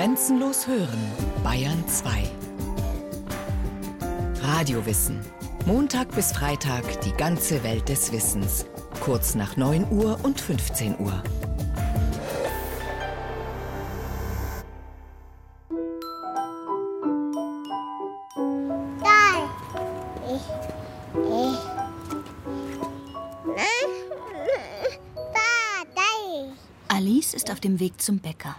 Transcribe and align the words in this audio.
Grenzenlos 0.00 0.66
hören, 0.66 0.98
Bayern 1.44 1.86
2. 1.86 2.22
Radiowissen. 4.40 5.20
Montag 5.66 6.10
bis 6.14 6.32
Freitag 6.32 7.02
die 7.02 7.12
ganze 7.12 7.62
Welt 7.62 7.86
des 7.90 8.10
Wissens. 8.10 8.64
Kurz 9.00 9.34
nach 9.34 9.58
9 9.58 9.92
Uhr 9.92 10.18
und 10.22 10.40
15 10.40 10.98
Uhr. 11.00 11.22
Alice 26.88 27.34
ist 27.34 27.50
auf 27.50 27.60
dem 27.60 27.78
Weg 27.78 28.00
zum 28.00 28.18
Bäcker. 28.18 28.56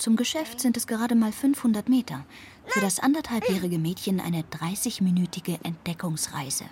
Zum 0.00 0.16
Geschäft 0.16 0.60
sind 0.60 0.78
es 0.78 0.86
gerade 0.86 1.14
mal 1.14 1.30
500 1.30 1.90
Meter. 1.90 2.24
Für 2.64 2.80
das 2.80 3.00
anderthalbjährige 3.00 3.78
Mädchen 3.78 4.18
eine 4.18 4.44
30-minütige 4.44 5.62
Entdeckungsreise. 5.62 6.64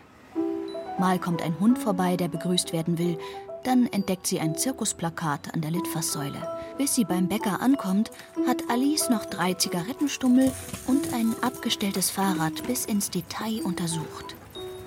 Mal 0.98 1.18
kommt 1.18 1.42
ein 1.42 1.60
Hund 1.60 1.78
vorbei, 1.78 2.16
der 2.16 2.28
begrüßt 2.28 2.72
werden 2.72 2.96
will. 2.96 3.18
Dann 3.64 3.86
entdeckt 3.88 4.26
sie 4.26 4.40
ein 4.40 4.56
Zirkusplakat 4.56 5.52
an 5.52 5.60
der 5.60 5.72
Litfaßsäule. 5.72 6.40
Bis 6.78 6.94
sie 6.94 7.04
beim 7.04 7.28
Bäcker 7.28 7.60
ankommt, 7.60 8.10
hat 8.46 8.62
Alice 8.70 9.10
noch 9.10 9.26
drei 9.26 9.52
Zigarettenstummel 9.52 10.50
und 10.86 11.12
ein 11.12 11.34
abgestelltes 11.42 12.08
Fahrrad 12.08 12.66
bis 12.66 12.86
ins 12.86 13.10
Detail 13.10 13.60
untersucht. 13.62 14.36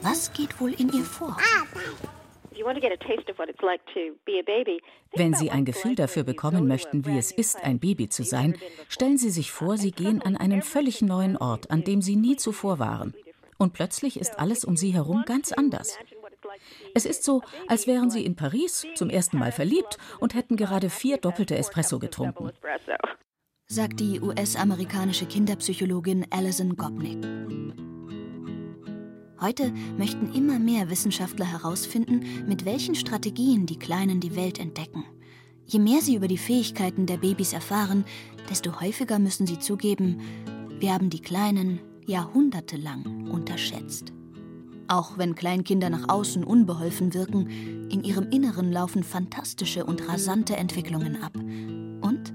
Was 0.02 0.34
geht 0.34 0.59
wohl 0.59 0.73
in 0.73 0.92
ihr 0.92 1.05
vor? 1.05 1.38
Wenn 5.14 5.34
Sie 5.34 5.52
ein 5.52 5.66
Gefühl 5.66 5.96
dafür 5.96 6.24
bekommen 6.24 6.68
möchten, 6.68 7.06
wie 7.06 7.18
es 7.18 7.32
ist, 7.32 7.64
ein 7.64 7.80
Baby 7.80 8.10
zu 8.10 8.24
sein, 8.24 8.58
stellen 8.88 9.18
Sie 9.18 9.30
sich 9.30 9.52
vor, 9.52 9.78
Sie 9.78 9.92
gehen 9.92 10.22
an 10.22 10.38
einen 10.38 10.62
völlig 10.62 11.02
neuen 11.02 11.38
Ort, 11.38 11.72
an 11.72 11.84
dem 11.84 12.02
Sie 12.02 12.16
nie 12.16 12.38
zuvor 12.38 12.80
waren. 12.80 13.14
Und 13.58 13.73
plötzlich 13.73 14.20
ist 14.20 14.40
alles 14.40 14.66
um 14.66 14.76
Sie 14.76 14.94
herum 14.94 15.23
ganz 15.26 15.52
anders. 15.52 15.98
Es 16.94 17.06
ist 17.06 17.23
so, 17.23 17.42
als 17.68 17.88
wären 17.88 18.09
Sie 18.09 18.26
in 18.26 18.36
Paris 18.36 18.86
zum 18.96 19.09
ersten 19.09 19.38
Mal 19.38 19.52
verliebt 19.52 19.98
und 20.20 20.36
hätten 20.36 20.58
gerade 20.58 20.90
vier 20.90 21.18
doppelte 21.18 21.56
Espresso 21.56 22.00
getrunken. 22.00 22.52
Sagt 23.68 24.00
die 24.00 24.20
US-amerikanische 24.20 25.25
Kinderpsychologin 25.25 26.25
Alison 26.30 26.75
Gopnik. 26.75 27.25
Heute 29.42 29.73
möchten 29.97 30.31
immer 30.36 30.59
mehr 30.59 30.92
Wissenschaftler 30.92 31.45
herausfinden, 31.52 32.45
mit 32.47 32.64
welchen 32.64 32.94
Strategien 32.94 33.66
die 33.66 33.80
Kleinen 33.80 34.20
die 34.20 34.36
Welt 34.36 34.59
entdecken. 34.59 35.03
Je 35.66 35.80
mehr 35.80 36.02
sie 36.02 36.16
über 36.16 36.28
die 36.28 36.38
Fähigkeiten 36.38 37.08
der 37.08 37.17
Babys 37.17 37.52
erfahren, 37.52 38.06
desto 38.52 38.80
häufiger 38.80 39.17
müssen 39.17 39.47
sie 39.47 39.58
zugeben, 39.58 40.22
wir 40.80 40.94
haben 40.94 41.09
die 41.09 41.22
Kleinen 41.22 41.80
jahrhundertelang 42.06 43.31
unterschätzt. 43.31 44.14
Auch 44.88 45.17
wenn 45.17 45.34
Kleinkinder 45.34 45.89
nach 45.89 46.08
außen 46.08 46.44
unbeholfen 46.44 47.16
wirken, 47.16 47.89
in 47.89 48.03
ihrem 48.03 48.30
Inneren 48.30 48.72
laufen 48.72 49.03
fantastische 49.03 49.86
und 49.86 50.08
rasante 50.08 50.56
Entwicklungen 50.56 51.23
ab. 51.23 51.36
Und 51.36 52.31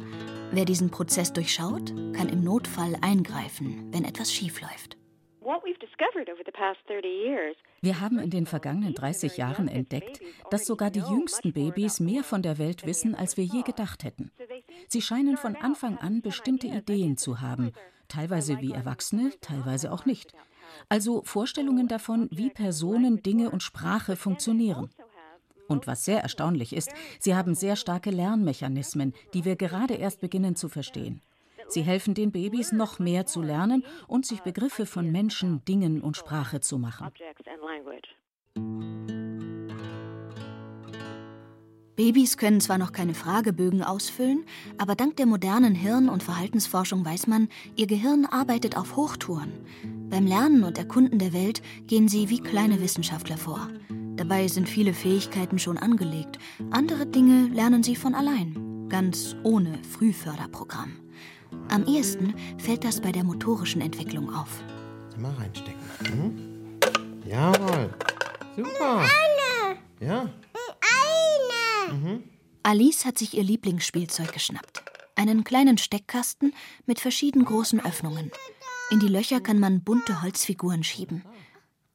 wer 0.51 0.65
diesen 0.65 0.91
Prozess 0.91 1.33
durchschaut, 1.33 1.95
kann 2.15 2.29
im 2.29 2.43
Notfall 2.43 2.97
eingreifen, 3.01 3.93
wenn 3.93 4.05
etwas 4.05 4.33
schiefläuft. 4.33 4.97
Wir 7.81 8.01
haben 8.01 8.19
in 8.19 8.31
den 8.31 8.47
vergangenen 8.47 8.95
30 8.95 9.37
Jahren 9.37 9.69
entdeckt, 9.69 10.21
dass 10.51 10.67
sogar 10.67 10.91
die 10.91 11.01
jüngsten 11.01 11.53
Babys 11.53 12.01
mehr 12.01 12.25
von 12.25 12.43
der 12.43 12.59
Welt 12.59 12.87
wissen, 12.87 13.15
als 13.15 13.37
wir 13.37 13.45
je 13.45 13.63
gedacht 13.63 14.05
hätten. 14.05 14.31
Sie 14.89 15.03
scheinen 15.03 15.37
von 15.37 15.57
Anfang 15.57 15.99
an 15.99 16.23
bestimmte 16.23 16.67
Ideen 16.67 17.17
zu 17.17 17.41
haben, 17.41 17.73
teilweise 18.09 18.61
wie 18.61 18.73
Erwachsene, 18.73 19.33
teilweise 19.41 19.93
auch 19.93 20.05
nicht. 20.07 20.35
Also 20.89 21.23
Vorstellungen 21.23 21.89
davon, 21.89 22.29
wie 22.31 22.51
Personen, 22.51 23.23
Dinge 23.23 23.51
und 23.51 23.63
Sprache 23.63 24.17
funktionieren. 24.17 24.91
Und 25.69 25.87
was 25.87 26.05
sehr 26.05 26.21
erstaunlich 26.21 26.75
ist, 26.75 26.91
sie 27.19 27.35
haben 27.35 27.55
sehr 27.55 27.77
starke 27.77 28.11
Lernmechanismen, 28.11 29.15
die 29.35 29.45
wir 29.45 29.56
gerade 29.56 29.95
erst 29.95 30.21
beginnen 30.21 30.55
zu 30.55 30.69
verstehen. 30.69 31.21
Sie 31.69 31.82
helfen 31.82 32.15
den 32.15 32.32
Babys, 32.32 32.72
noch 32.72 32.99
mehr 32.99 33.27
zu 33.27 33.43
lernen 33.43 33.84
und 34.06 34.27
sich 34.27 34.41
Begriffe 34.43 34.87
von 34.87 35.10
Menschen, 35.10 35.65
Dingen 35.65 36.00
und 36.00 36.16
Sprache 36.16 36.60
zu 36.60 36.78
machen. 36.78 37.10
Babys 41.97 42.37
können 42.37 42.60
zwar 42.60 42.76
noch 42.76 42.93
keine 42.93 43.15
Fragebögen 43.15 43.82
ausfüllen, 43.82 44.44
aber 44.76 44.94
dank 44.94 45.16
der 45.16 45.25
modernen 45.25 45.75
Hirn- 45.75 46.10
und 46.10 46.22
Verhaltensforschung 46.22 47.03
weiß 47.06 47.26
man, 47.26 47.49
ihr 47.75 47.87
Gehirn 47.87 48.26
arbeitet 48.26 48.76
auf 48.76 48.97
Hochtouren. 48.97 49.50
Beim 50.10 50.26
Lernen 50.26 50.62
und 50.62 50.76
Erkunden 50.76 51.19
der 51.19 51.32
Welt 51.32 51.62
gehen 51.87 52.06
sie 52.06 52.28
wie 52.28 52.41
kleine 52.41 52.82
Wissenschaftler 52.82 53.38
vor. 53.38 53.69
Dabei 54.16 54.47
sind 54.47 54.69
viele 54.69 54.93
Fähigkeiten 54.93 55.59
schon 55.59 55.78
angelegt, 55.78 56.38
andere 56.71 57.06
Dinge 57.06 57.49
lernen 57.49 57.82
sie 57.82 57.97
von 57.97 58.15
allein, 58.15 58.88
ganz 58.91 59.34
ohne 59.43 59.78
Frühförderprogramm. 59.82 61.06
Am 61.69 61.87
ehesten 61.87 62.34
fällt 62.59 62.84
das 62.84 63.01
bei 63.01 63.12
der 63.12 63.25
motorischen 63.25 63.81
Entwicklung 63.81 64.34
auf. 64.34 64.62
Mal 65.19 65.33
reinstecken. 65.34 65.81
Mhm. 66.01 66.79
Jawohl. 67.27 67.91
Super. 68.57 69.01
Eine. 69.01 69.79
Ja. 70.01 70.31
Eine. 71.89 71.95
Mhm. 71.95 72.23
Alice 72.62 73.05
hat 73.05 73.19
sich 73.19 73.37
ihr 73.37 73.45
Lieblingsspielzeug 73.45 74.33
geschnappt. 74.33 74.83
Einen 75.15 75.45
kleinen 75.45 75.79
Steckkasten 75.79 76.53
mit 76.85 77.01
verschieden 77.01 77.45
großen 77.45 77.85
Öffnungen. 77.85 78.31
In 78.91 79.01
die 79.01 79.09
Löcher 79.09 79.41
kann 79.41 79.59
man 79.59 79.83
bunte 79.83 80.23
Holzfiguren 80.23 80.85
schieben. 80.85 81.25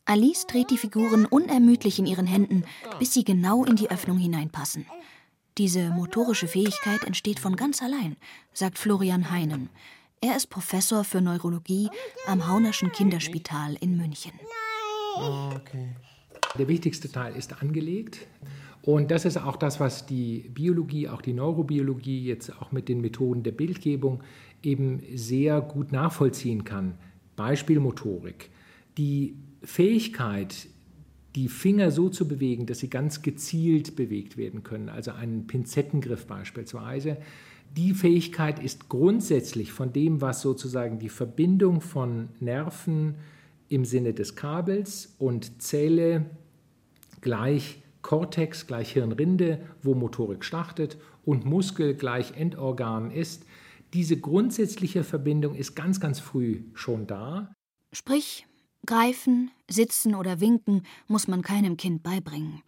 Alice 0.06 0.48
dreht 0.48 0.72
die 0.72 0.78
Figuren 0.78 1.26
unermüdlich 1.26 2.00
in 2.00 2.06
ihren 2.06 2.28
Händen, 2.28 2.66
bis 3.00 3.14
sie 3.14 3.24
genau 3.24 3.64
in 3.64 3.76
die 3.76 3.90
Öffnung 3.90 4.18
hineinpassen. 4.18 4.86
Diese 5.58 5.90
motorische 5.90 6.48
Fähigkeit 6.48 7.04
entsteht 7.04 7.40
von 7.40 7.56
ganz 7.56 7.82
allein, 7.82 8.16
sagt 8.54 8.78
Florian 8.78 9.32
Heinen. 9.32 9.70
Er 10.22 10.38
ist 10.38 10.48
Professor 10.48 11.04
für 11.04 11.20
Neurologie 11.20 11.90
am 12.28 12.48
Haunerschen 12.48 12.92
Kinderspital 12.92 13.76
in 13.82 13.98
München. 13.98 14.32
Okay. 15.18 15.96
Der 16.58 16.68
wichtigste 16.68 17.12
Teil 17.12 17.36
ist 17.36 17.62
angelegt. 17.62 18.28
Und 18.82 19.12
das 19.12 19.26
ist 19.26 19.38
auch 19.38 19.58
das, 19.58 19.80
was 19.80 20.06
die 20.06 20.50
Biologie, 20.54 21.08
auch 21.08 21.22
die 21.22 21.34
Neurobiologie 21.34 22.24
jetzt 22.26 22.62
auch 22.62 22.72
mit 22.72 22.90
den 22.90 23.02
Methoden 23.02 23.44
der 23.44 23.52
Bildgebung 23.52 24.24
eben 24.64 25.04
sehr 25.16 25.62
gut 25.62 25.92
nachvollziehen 25.92 26.64
kann. 26.64 26.98
Beispiel 27.36 27.80
Motorik. 27.80 28.50
Die 28.98 29.36
Fähigkeit, 29.64 30.68
die 31.36 31.48
Finger 31.48 31.92
so 31.92 32.10
zu 32.10 32.28
bewegen, 32.28 32.66
dass 32.66 32.80
sie 32.80 32.90
ganz 32.90 33.22
gezielt 33.22 33.96
bewegt 33.96 34.38
werden 34.38 34.64
können, 34.64 34.90
also 34.90 35.12
einen 35.12 35.48
Pinzettengriff 35.48 36.26
beispielsweise. 36.28 37.18
Die 37.78 37.94
Fähigkeit 37.94 38.60
ist 38.60 38.90
grundsätzlich 38.90 39.72
von 39.72 39.94
dem, 39.94 40.20
was 40.20 40.42
sozusagen 40.42 41.00
die 41.00 41.10
Verbindung 41.10 41.80
von 41.80 42.30
Nerven 42.40 43.16
im 43.70 43.86
Sinne 43.86 44.14
des 44.14 44.36
Kabels 44.36 45.16
und 45.20 45.62
Zelle 45.62 46.26
gleich 47.22 47.82
Kortex 48.02 48.68
gleich 48.68 48.92
Hirnrinde, 48.94 49.60
wo 49.82 49.94
Motorik 49.94 50.44
startet, 50.44 50.98
und 51.24 51.46
Muskel 51.46 51.94
gleich 51.94 52.36
Endorgan 52.36 53.12
ist. 53.12 53.46
Diese 53.94 54.18
grundsätzliche 54.18 55.04
Verbindung 55.04 55.56
ist 55.56 55.76
ganz, 55.76 56.00
ganz 56.00 56.20
früh 56.20 56.64
schon 56.74 57.08
da. 57.08 57.54
Sprich, 57.94 58.48
Greifen, 58.86 59.52
Sitzen 59.70 60.16
oder 60.16 60.40
Winken 60.40 60.84
muss 61.08 61.28
man 61.28 61.44
keinem 61.44 61.78
Kind 61.78 62.02
beibringen. 62.02 62.62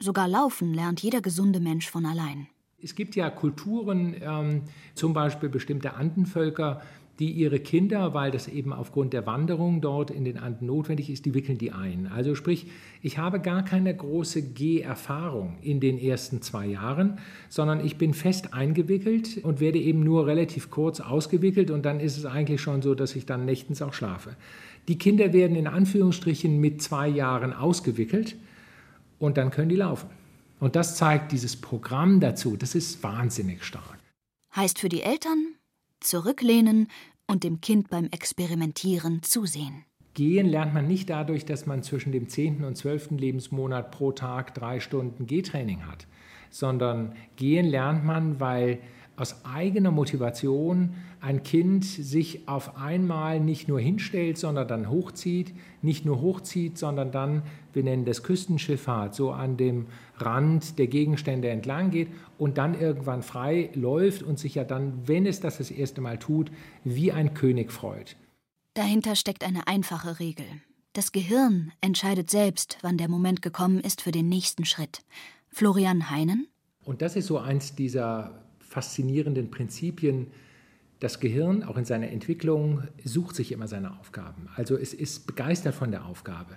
Sogar 0.00 0.26
Laufen 0.26 0.74
lernt 0.74 1.00
jeder 1.00 1.20
gesunde 1.20 1.60
Mensch 1.60 1.88
von 1.88 2.06
allein. 2.06 2.48
Es 2.82 2.94
gibt 2.94 3.14
ja 3.14 3.30
Kulturen, 3.30 4.16
ähm, 4.20 4.62
zum 4.94 5.12
Beispiel 5.12 5.48
bestimmte 5.48 5.94
Andenvölker, 5.94 6.80
die 7.20 7.30
ihre 7.32 7.60
Kinder, 7.60 8.14
weil 8.14 8.30
das 8.30 8.48
eben 8.48 8.72
aufgrund 8.72 9.12
der 9.12 9.26
Wanderung 9.26 9.82
dort 9.82 10.10
in 10.10 10.24
den 10.24 10.38
Anden 10.38 10.66
notwendig 10.66 11.10
ist, 11.10 11.26
die 11.26 11.34
wickeln 11.34 11.58
die 11.58 11.70
ein. 11.70 12.06
Also 12.06 12.34
sprich, 12.34 12.66
ich 13.02 13.18
habe 13.18 13.40
gar 13.40 13.62
keine 13.62 13.94
große 13.94 14.54
Geherfahrung 14.54 15.58
in 15.60 15.80
den 15.80 15.98
ersten 15.98 16.40
zwei 16.40 16.66
Jahren, 16.66 17.18
sondern 17.50 17.84
ich 17.84 17.98
bin 17.98 18.14
fest 18.14 18.54
eingewickelt 18.54 19.38
und 19.44 19.60
werde 19.60 19.78
eben 19.78 20.00
nur 20.00 20.26
relativ 20.26 20.70
kurz 20.70 21.00
ausgewickelt 21.00 21.70
und 21.70 21.84
dann 21.84 22.00
ist 22.00 22.16
es 22.16 22.24
eigentlich 22.24 22.62
schon 22.62 22.80
so, 22.80 22.94
dass 22.94 23.14
ich 23.14 23.26
dann 23.26 23.44
nächtens 23.44 23.82
auch 23.82 23.92
schlafe. 23.92 24.34
Die 24.90 24.98
Kinder 24.98 25.32
werden 25.32 25.54
in 25.54 25.68
Anführungsstrichen 25.68 26.58
mit 26.58 26.82
zwei 26.82 27.06
Jahren 27.06 27.52
ausgewickelt 27.52 28.34
und 29.20 29.36
dann 29.36 29.52
können 29.52 29.68
die 29.68 29.76
laufen. 29.76 30.10
Und 30.58 30.74
das 30.74 30.96
zeigt 30.96 31.30
dieses 31.30 31.54
Programm 31.54 32.18
dazu. 32.18 32.56
Das 32.56 32.74
ist 32.74 33.00
wahnsinnig 33.04 33.62
stark. 33.62 34.00
Heißt 34.56 34.80
für 34.80 34.88
die 34.88 35.02
Eltern 35.02 35.54
zurücklehnen 36.00 36.88
und 37.28 37.44
dem 37.44 37.60
Kind 37.60 37.88
beim 37.88 38.08
Experimentieren 38.10 39.22
zusehen. 39.22 39.84
Gehen 40.14 40.48
lernt 40.48 40.74
man 40.74 40.88
nicht 40.88 41.08
dadurch, 41.08 41.44
dass 41.44 41.66
man 41.66 41.84
zwischen 41.84 42.10
dem 42.10 42.28
10. 42.28 42.64
und 42.64 42.76
12. 42.76 43.12
Lebensmonat 43.12 43.92
pro 43.92 44.10
Tag 44.10 44.54
drei 44.54 44.80
Stunden 44.80 45.28
Gehtraining 45.28 45.86
hat, 45.86 46.08
sondern 46.50 47.14
gehen 47.36 47.66
lernt 47.66 48.04
man, 48.04 48.40
weil 48.40 48.80
aus 49.20 49.44
eigener 49.44 49.90
Motivation 49.90 50.94
ein 51.20 51.42
Kind 51.42 51.84
sich 51.84 52.48
auf 52.48 52.78
einmal 52.78 53.38
nicht 53.38 53.68
nur 53.68 53.78
hinstellt, 53.78 54.38
sondern 54.38 54.66
dann 54.66 54.88
hochzieht, 54.88 55.52
nicht 55.82 56.06
nur 56.06 56.22
hochzieht, 56.22 56.78
sondern 56.78 57.12
dann, 57.12 57.42
wir 57.74 57.84
nennen 57.84 58.06
das 58.06 58.22
Küstenschifffahrt, 58.22 59.14
so 59.14 59.32
an 59.32 59.58
dem 59.58 59.88
Rand 60.16 60.78
der 60.78 60.86
Gegenstände 60.86 61.50
entlang 61.50 61.90
geht 61.90 62.08
und 62.38 62.56
dann 62.56 62.80
irgendwann 62.80 63.22
frei 63.22 63.68
läuft 63.74 64.22
und 64.22 64.38
sich 64.38 64.54
ja 64.54 64.64
dann, 64.64 65.06
wenn 65.06 65.26
es 65.26 65.40
das 65.40 65.58
das 65.58 65.70
erste 65.70 66.00
Mal 66.00 66.18
tut, 66.18 66.50
wie 66.84 67.12
ein 67.12 67.34
König 67.34 67.72
freut. 67.72 68.16
Dahinter 68.72 69.16
steckt 69.16 69.44
eine 69.44 69.66
einfache 69.66 70.18
Regel. 70.18 70.46
Das 70.94 71.12
Gehirn 71.12 71.72
entscheidet 71.82 72.30
selbst, 72.30 72.78
wann 72.80 72.96
der 72.96 73.08
Moment 73.08 73.42
gekommen 73.42 73.80
ist 73.80 74.00
für 74.00 74.12
den 74.12 74.30
nächsten 74.30 74.64
Schritt. 74.64 75.02
Florian 75.50 76.08
Heinen? 76.08 76.48
Und 76.84 77.02
das 77.02 77.16
ist 77.16 77.26
so 77.26 77.38
eins 77.38 77.74
dieser 77.74 78.49
faszinierenden 78.70 79.50
Prinzipien. 79.50 80.28
Das 81.00 81.18
Gehirn, 81.18 81.64
auch 81.64 81.76
in 81.76 81.84
seiner 81.84 82.08
Entwicklung, 82.08 82.84
sucht 83.04 83.34
sich 83.34 83.50
immer 83.50 83.66
seine 83.66 83.98
Aufgaben. 83.98 84.48
Also 84.54 84.76
es 84.76 84.94
ist 84.94 85.26
begeistert 85.26 85.74
von 85.74 85.90
der 85.90 86.06
Aufgabe. 86.06 86.56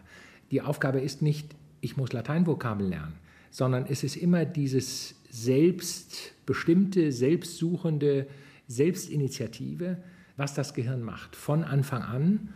Die 0.52 0.62
Aufgabe 0.62 1.02
ist 1.02 1.24
nicht, 1.24 1.56
ich 1.82 1.98
muss 1.98 2.14
Lateinvokabel 2.14 2.88
lernen, 2.88 3.16
sondern 3.50 3.88
es 3.88 4.04
ist 4.04 4.16
immer 4.16 4.46
dieses 4.46 5.16
selbstbestimmte, 5.30 7.12
selbstsuchende, 7.12 8.28
Selbstinitiative, 8.68 9.98
was 10.38 10.54
das 10.54 10.76
Gehirn 10.76 11.02
macht, 11.02 11.36
von 11.36 11.64
Anfang 11.64 12.04
an. 12.04 12.54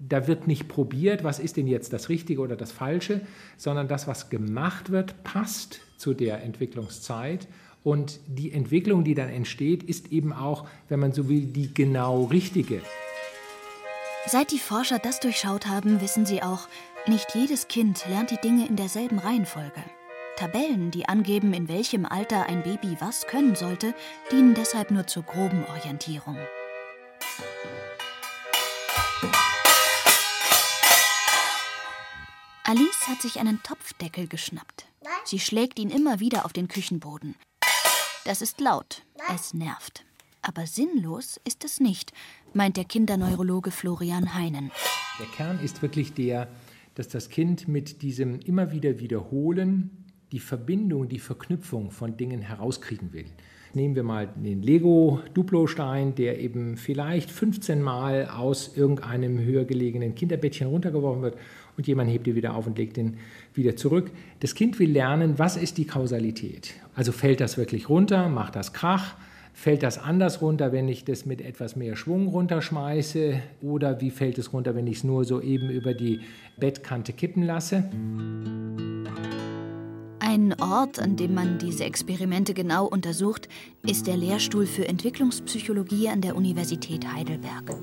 Da 0.00 0.26
wird 0.26 0.48
nicht 0.48 0.68
probiert, 0.68 1.22
was 1.22 1.38
ist 1.38 1.56
denn 1.56 1.68
jetzt 1.68 1.92
das 1.92 2.08
Richtige 2.08 2.40
oder 2.40 2.56
das 2.56 2.72
Falsche, 2.72 3.20
sondern 3.56 3.86
das, 3.86 4.08
was 4.08 4.30
gemacht 4.30 4.90
wird, 4.90 5.22
passt 5.22 5.80
zu 5.96 6.12
der 6.12 6.42
Entwicklungszeit 6.42 7.46
und 7.86 8.18
die 8.26 8.50
Entwicklung, 8.50 9.04
die 9.04 9.14
dann 9.14 9.28
entsteht, 9.28 9.84
ist 9.84 10.10
eben 10.10 10.32
auch, 10.32 10.66
wenn 10.88 10.98
man 10.98 11.12
so 11.12 11.28
will, 11.28 11.42
die 11.42 11.72
genau 11.72 12.24
richtige. 12.24 12.82
Seit 14.26 14.50
die 14.50 14.58
Forscher 14.58 14.98
das 14.98 15.20
durchschaut 15.20 15.68
haben, 15.68 16.00
wissen 16.00 16.26
sie 16.26 16.42
auch, 16.42 16.66
nicht 17.06 17.36
jedes 17.36 17.68
Kind 17.68 18.04
lernt 18.08 18.32
die 18.32 18.40
Dinge 18.42 18.66
in 18.66 18.74
derselben 18.74 19.20
Reihenfolge. 19.20 19.84
Tabellen, 20.34 20.90
die 20.90 21.08
angeben, 21.08 21.54
in 21.54 21.68
welchem 21.68 22.06
Alter 22.06 22.46
ein 22.46 22.64
Baby 22.64 22.96
was 22.98 23.28
können 23.28 23.54
sollte, 23.54 23.94
dienen 24.32 24.54
deshalb 24.54 24.90
nur 24.90 25.06
zur 25.06 25.22
groben 25.22 25.64
Orientierung. 25.66 26.36
Alice 32.64 33.06
hat 33.06 33.22
sich 33.22 33.38
einen 33.38 33.62
Topfdeckel 33.62 34.26
geschnappt. 34.26 34.86
Sie 35.24 35.38
schlägt 35.38 35.78
ihn 35.78 35.90
immer 35.90 36.18
wieder 36.18 36.44
auf 36.46 36.52
den 36.52 36.66
Küchenboden. 36.66 37.36
Das 38.26 38.42
ist 38.42 38.60
laut, 38.60 39.04
es 39.32 39.54
nervt. 39.54 40.04
Aber 40.42 40.66
sinnlos 40.66 41.40
ist 41.44 41.64
es 41.64 41.78
nicht, 41.78 42.12
meint 42.54 42.76
der 42.76 42.84
Kinderneurologe 42.84 43.70
Florian 43.70 44.34
Heinen. 44.34 44.72
Der 45.20 45.26
Kern 45.26 45.60
ist 45.60 45.80
wirklich 45.80 46.12
der, 46.12 46.48
dass 46.96 47.06
das 47.06 47.28
Kind 47.28 47.68
mit 47.68 48.02
diesem 48.02 48.40
immer 48.40 48.72
wieder 48.72 48.98
Wiederholen 48.98 50.06
die 50.32 50.40
Verbindung, 50.40 51.08
die 51.08 51.20
Verknüpfung 51.20 51.92
von 51.92 52.16
Dingen 52.16 52.42
herauskriegen 52.42 53.12
will. 53.12 53.26
Nehmen 53.74 53.94
wir 53.94 54.02
mal 54.02 54.26
den 54.26 54.60
Lego-Duplo-Stein, 54.60 56.16
der 56.16 56.40
eben 56.40 56.76
vielleicht 56.76 57.30
15 57.30 57.80
Mal 57.80 58.26
aus 58.26 58.76
irgendeinem 58.76 59.38
höher 59.38 59.64
gelegenen 59.66 60.16
Kinderbettchen 60.16 60.66
runtergeworfen 60.66 61.22
wird 61.22 61.36
und 61.76 61.86
jemand 61.86 62.10
hebt 62.10 62.26
ihn 62.26 62.34
wieder 62.34 62.54
auf 62.54 62.66
und 62.66 62.78
legt 62.78 62.96
ihn 62.98 63.18
wieder 63.54 63.76
zurück. 63.76 64.10
Das 64.40 64.54
Kind 64.54 64.78
will 64.78 64.90
lernen, 64.90 65.38
was 65.38 65.56
ist 65.56 65.78
die 65.78 65.86
Kausalität. 65.86 66.74
Also 66.94 67.12
fällt 67.12 67.40
das 67.40 67.58
wirklich 67.58 67.88
runter, 67.88 68.28
macht 68.28 68.56
das 68.56 68.72
Krach, 68.72 69.16
fällt 69.52 69.82
das 69.82 69.98
anders 69.98 70.42
runter, 70.42 70.72
wenn 70.72 70.88
ich 70.88 71.04
das 71.04 71.24
mit 71.24 71.40
etwas 71.40 71.76
mehr 71.76 71.96
Schwung 71.96 72.28
runterschmeiße 72.28 73.40
oder 73.62 74.00
wie 74.00 74.10
fällt 74.10 74.38
es 74.38 74.52
runter, 74.52 74.74
wenn 74.74 74.86
ich 74.86 74.98
es 74.98 75.04
nur 75.04 75.24
so 75.24 75.40
eben 75.40 75.70
über 75.70 75.94
die 75.94 76.20
Bettkante 76.58 77.12
kippen 77.12 77.42
lasse. 77.42 77.88
Ein 80.18 80.54
Ort, 80.60 80.98
an 80.98 81.16
dem 81.16 81.34
man 81.34 81.58
diese 81.58 81.84
Experimente 81.84 82.52
genau 82.52 82.86
untersucht, 82.86 83.48
ist 83.86 84.06
der 84.06 84.16
Lehrstuhl 84.16 84.66
für 84.66 84.86
Entwicklungspsychologie 84.86 86.08
an 86.08 86.20
der 86.20 86.36
Universität 86.36 87.10
Heidelberg. 87.10 87.76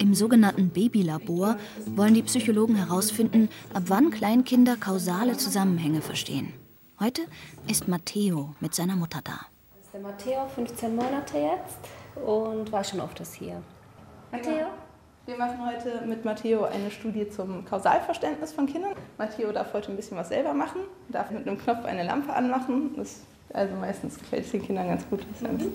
Im 0.00 0.14
sogenannten 0.14 0.70
Babylabor 0.70 1.56
wollen 1.84 2.14
die 2.14 2.22
Psychologen 2.22 2.74
herausfinden, 2.74 3.50
ab 3.74 3.82
wann 3.88 4.10
Kleinkinder 4.10 4.76
kausale 4.76 5.36
Zusammenhänge 5.36 6.00
verstehen. 6.00 6.54
Heute 6.98 7.20
ist 7.68 7.86
Matteo 7.86 8.54
mit 8.60 8.74
seiner 8.74 8.96
Mutter 8.96 9.20
da. 9.22 9.40
Das 9.76 9.84
ist 9.84 9.92
der 9.92 10.00
Matteo, 10.00 10.48
15 10.54 10.96
Monate 10.96 11.36
jetzt 11.36 11.76
und 12.16 12.72
war 12.72 12.82
schon 12.82 13.02
öfters 13.02 13.34
hier. 13.34 13.60
Matteo? 14.32 14.68
Wir 15.26 15.36
machen 15.36 15.58
heute 15.66 16.06
mit 16.06 16.24
Matteo 16.24 16.64
eine 16.64 16.90
Studie 16.90 17.28
zum 17.28 17.66
Kausalverständnis 17.66 18.54
von 18.54 18.64
Kindern. 18.64 18.94
Matteo 19.18 19.52
darf 19.52 19.74
heute 19.74 19.90
ein 19.90 19.96
bisschen 19.96 20.16
was 20.16 20.28
selber 20.28 20.54
machen, 20.54 20.80
darf 21.10 21.30
mit 21.30 21.46
einem 21.46 21.58
Knopf 21.58 21.84
eine 21.84 22.04
Lampe 22.04 22.32
anmachen. 22.32 22.94
Das, 22.96 23.20
also 23.52 23.74
meistens 23.74 24.18
gefällt 24.18 24.46
es 24.46 24.50
den 24.50 24.64
Kindern 24.64 24.88
ganz 24.88 25.06
gut. 25.10 25.26
Das 25.30 25.42
ist 25.42 25.62
mhm. 25.62 25.72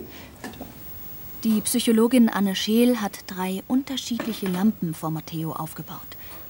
Die 1.46 1.62
Psychologin 1.62 2.28
Anne 2.28 2.56
Scheel 2.56 3.00
hat 3.02 3.20
drei 3.28 3.62
unterschiedliche 3.68 4.48
Lampen 4.48 4.96
vor 4.96 5.12
Matteo 5.12 5.52
aufgebaut. 5.52 6.00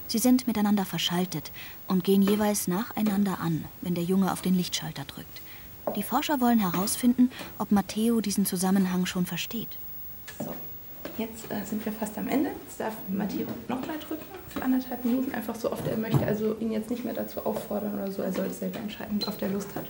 Sie 0.08 0.20
sind 0.20 0.48
miteinander 0.48 0.86
verschaltet 0.86 1.52
und 1.90 2.06
gehen 2.06 2.22
jeweils 2.22 2.70
nacheinander 2.70 3.42
an, 3.42 3.66
wenn 3.82 3.94
der 3.94 4.06
Junge 4.06 4.32
auf 4.32 4.42
den 4.42 4.56
Lichtschalter 4.56 5.04
drückt. 5.04 5.42
Die 5.98 6.02
Forscher 6.02 6.40
wollen 6.40 6.60
herausfinden, 6.60 7.30
ob 7.58 7.74
Matteo 7.74 8.22
diesen 8.22 8.46
Zusammenhang 8.46 9.06
schon 9.06 9.26
versteht. 9.26 9.68
So, 10.40 10.54
jetzt 11.18 11.52
äh, 11.52 11.66
sind 11.66 11.84
wir 11.84 11.92
fast 11.92 12.18
am 12.18 12.30
Ende. 12.30 12.52
Jetzt 12.66 12.80
darf 12.80 12.94
Matteo 13.10 13.48
nochmal 13.68 14.00
drücken 14.00 14.24
für 14.48 14.62
anderthalb 14.62 15.04
Minuten, 15.04 15.34
einfach 15.34 15.56
so 15.56 15.74
oft 15.74 15.86
er 15.88 15.98
möchte. 15.98 16.26
Also 16.26 16.56
ihn 16.62 16.72
jetzt 16.72 16.90
nicht 16.90 17.04
mehr 17.04 17.14
dazu 17.14 17.46
auffordern 17.46 17.96
oder 17.96 18.14
so. 18.14 18.22
Er 18.22 18.32
soll 18.32 18.46
es 18.46 18.60
selber 18.60 18.80
entscheiden, 18.80 19.20
oft 19.28 19.42
er 19.42 19.50
Lust 19.50 19.76
hat. 19.76 19.88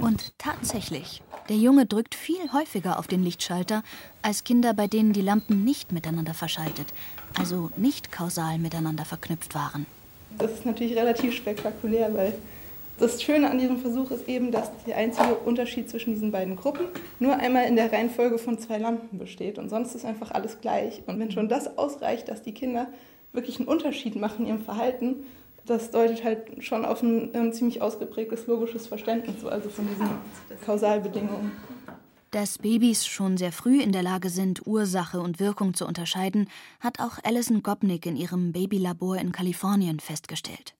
Und 0.00 0.32
tatsächlich, 0.38 1.22
der 1.48 1.56
Junge 1.56 1.86
drückt 1.86 2.14
viel 2.14 2.52
häufiger 2.52 2.98
auf 2.98 3.06
den 3.06 3.22
Lichtschalter 3.22 3.82
als 4.22 4.44
Kinder, 4.44 4.74
bei 4.74 4.86
denen 4.86 5.12
die 5.12 5.22
Lampen 5.22 5.64
nicht 5.64 5.92
miteinander 5.92 6.34
verschaltet, 6.34 6.86
also 7.38 7.70
nicht 7.76 8.12
kausal 8.12 8.58
miteinander 8.58 9.04
verknüpft 9.04 9.54
waren. 9.54 9.86
Das 10.38 10.52
ist 10.52 10.66
natürlich 10.66 10.96
relativ 10.96 11.34
spektakulär, 11.34 12.14
weil 12.14 12.34
das 12.98 13.22
Schöne 13.22 13.50
an 13.50 13.58
diesem 13.58 13.78
Versuch 13.78 14.10
ist 14.10 14.28
eben, 14.28 14.52
dass 14.52 14.70
der 14.86 14.96
einzige 14.96 15.34
Unterschied 15.34 15.90
zwischen 15.90 16.14
diesen 16.14 16.30
beiden 16.30 16.56
Gruppen 16.56 16.86
nur 17.18 17.34
einmal 17.34 17.64
in 17.64 17.76
der 17.76 17.92
Reihenfolge 17.92 18.38
von 18.38 18.58
zwei 18.58 18.78
Lampen 18.78 19.18
besteht 19.18 19.58
und 19.58 19.68
sonst 19.70 19.94
ist 19.94 20.04
einfach 20.04 20.30
alles 20.30 20.60
gleich. 20.60 21.02
Und 21.06 21.18
wenn 21.18 21.30
schon 21.30 21.48
das 21.48 21.78
ausreicht, 21.78 22.28
dass 22.28 22.42
die 22.42 22.52
Kinder 22.52 22.86
wirklich 23.32 23.58
einen 23.58 23.68
Unterschied 23.68 24.14
machen 24.14 24.42
in 24.42 24.48
ihrem 24.48 24.64
Verhalten, 24.64 25.24
das 25.66 25.90
deutet 25.90 26.24
halt 26.24 26.64
schon 26.64 26.84
auf 26.84 27.02
ein, 27.02 27.34
ein 27.34 27.52
ziemlich 27.52 27.80
ausgeprägtes 27.80 28.46
logisches 28.46 28.86
Verständnis, 28.86 29.44
also 29.44 29.68
von 29.68 29.86
diesen 29.88 30.08
Kausalbedingungen. 30.64 31.52
Dass 32.30 32.56
Babys 32.58 33.06
schon 33.06 33.36
sehr 33.36 33.52
früh 33.52 33.82
in 33.82 33.92
der 33.92 34.02
Lage 34.02 34.30
sind, 34.30 34.66
Ursache 34.66 35.20
und 35.20 35.38
Wirkung 35.38 35.74
zu 35.74 35.86
unterscheiden, 35.86 36.48
hat 36.80 36.98
auch 36.98 37.18
Alison 37.22 37.62
Gopnik 37.62 38.06
in 38.06 38.16
ihrem 38.16 38.52
Babylabor 38.52 39.18
in 39.18 39.32
Kalifornien 39.32 40.00
festgestellt. 40.00 40.74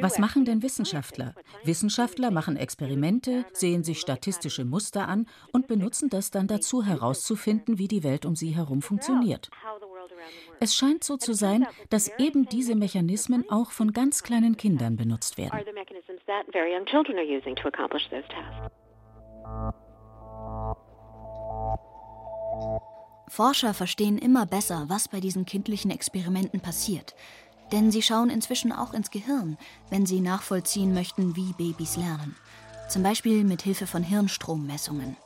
Was 0.00 0.18
machen 0.18 0.46
denn 0.46 0.62
Wissenschaftler? 0.62 1.34
Wissenschaftler 1.64 2.30
machen 2.30 2.56
Experimente, 2.56 3.44
sehen 3.52 3.84
sich 3.84 4.00
statistische 4.00 4.64
Muster 4.64 5.08
an 5.08 5.26
und 5.52 5.66
benutzen 5.66 6.08
das 6.08 6.30
dann 6.30 6.46
dazu 6.46 6.82
herauszufinden, 6.82 7.78
wie 7.78 7.88
die 7.88 8.02
Welt 8.02 8.24
um 8.24 8.34
sie 8.34 8.50
herum 8.50 8.80
funktioniert. 8.80 9.50
Es 10.60 10.74
scheint 10.74 11.04
so 11.04 11.16
zu 11.16 11.32
sein, 11.32 11.66
dass 11.90 12.10
eben 12.18 12.46
diese 12.46 12.74
Mechanismen 12.74 13.44
auch 13.50 13.70
von 13.70 13.92
ganz 13.92 14.22
kleinen 14.22 14.56
Kindern 14.56 14.96
benutzt 14.96 15.38
werden. 15.38 15.58
Forscher 23.28 23.72
verstehen 23.72 24.18
immer 24.18 24.44
besser, 24.44 24.84
was 24.88 25.08
bei 25.08 25.20
diesen 25.20 25.46
kindlichen 25.46 25.90
Experimenten 25.90 26.60
passiert. 26.60 27.14
Denn 27.72 27.90
sie 27.90 28.02
schauen 28.02 28.28
inzwischen 28.28 28.72
auch 28.72 28.92
ins 28.92 29.10
Gehirn, 29.10 29.56
wenn 29.88 30.04
sie 30.04 30.20
nachvollziehen 30.20 30.92
möchten, 30.92 31.34
wie 31.34 31.54
Babys 31.54 31.96
lernen. 31.96 32.36
Zum 32.88 33.02
Beispiel 33.02 33.42
mit 33.44 33.62
Hilfe 33.62 33.86
von 33.86 34.02
Hirnstrommessungen. 34.02 35.16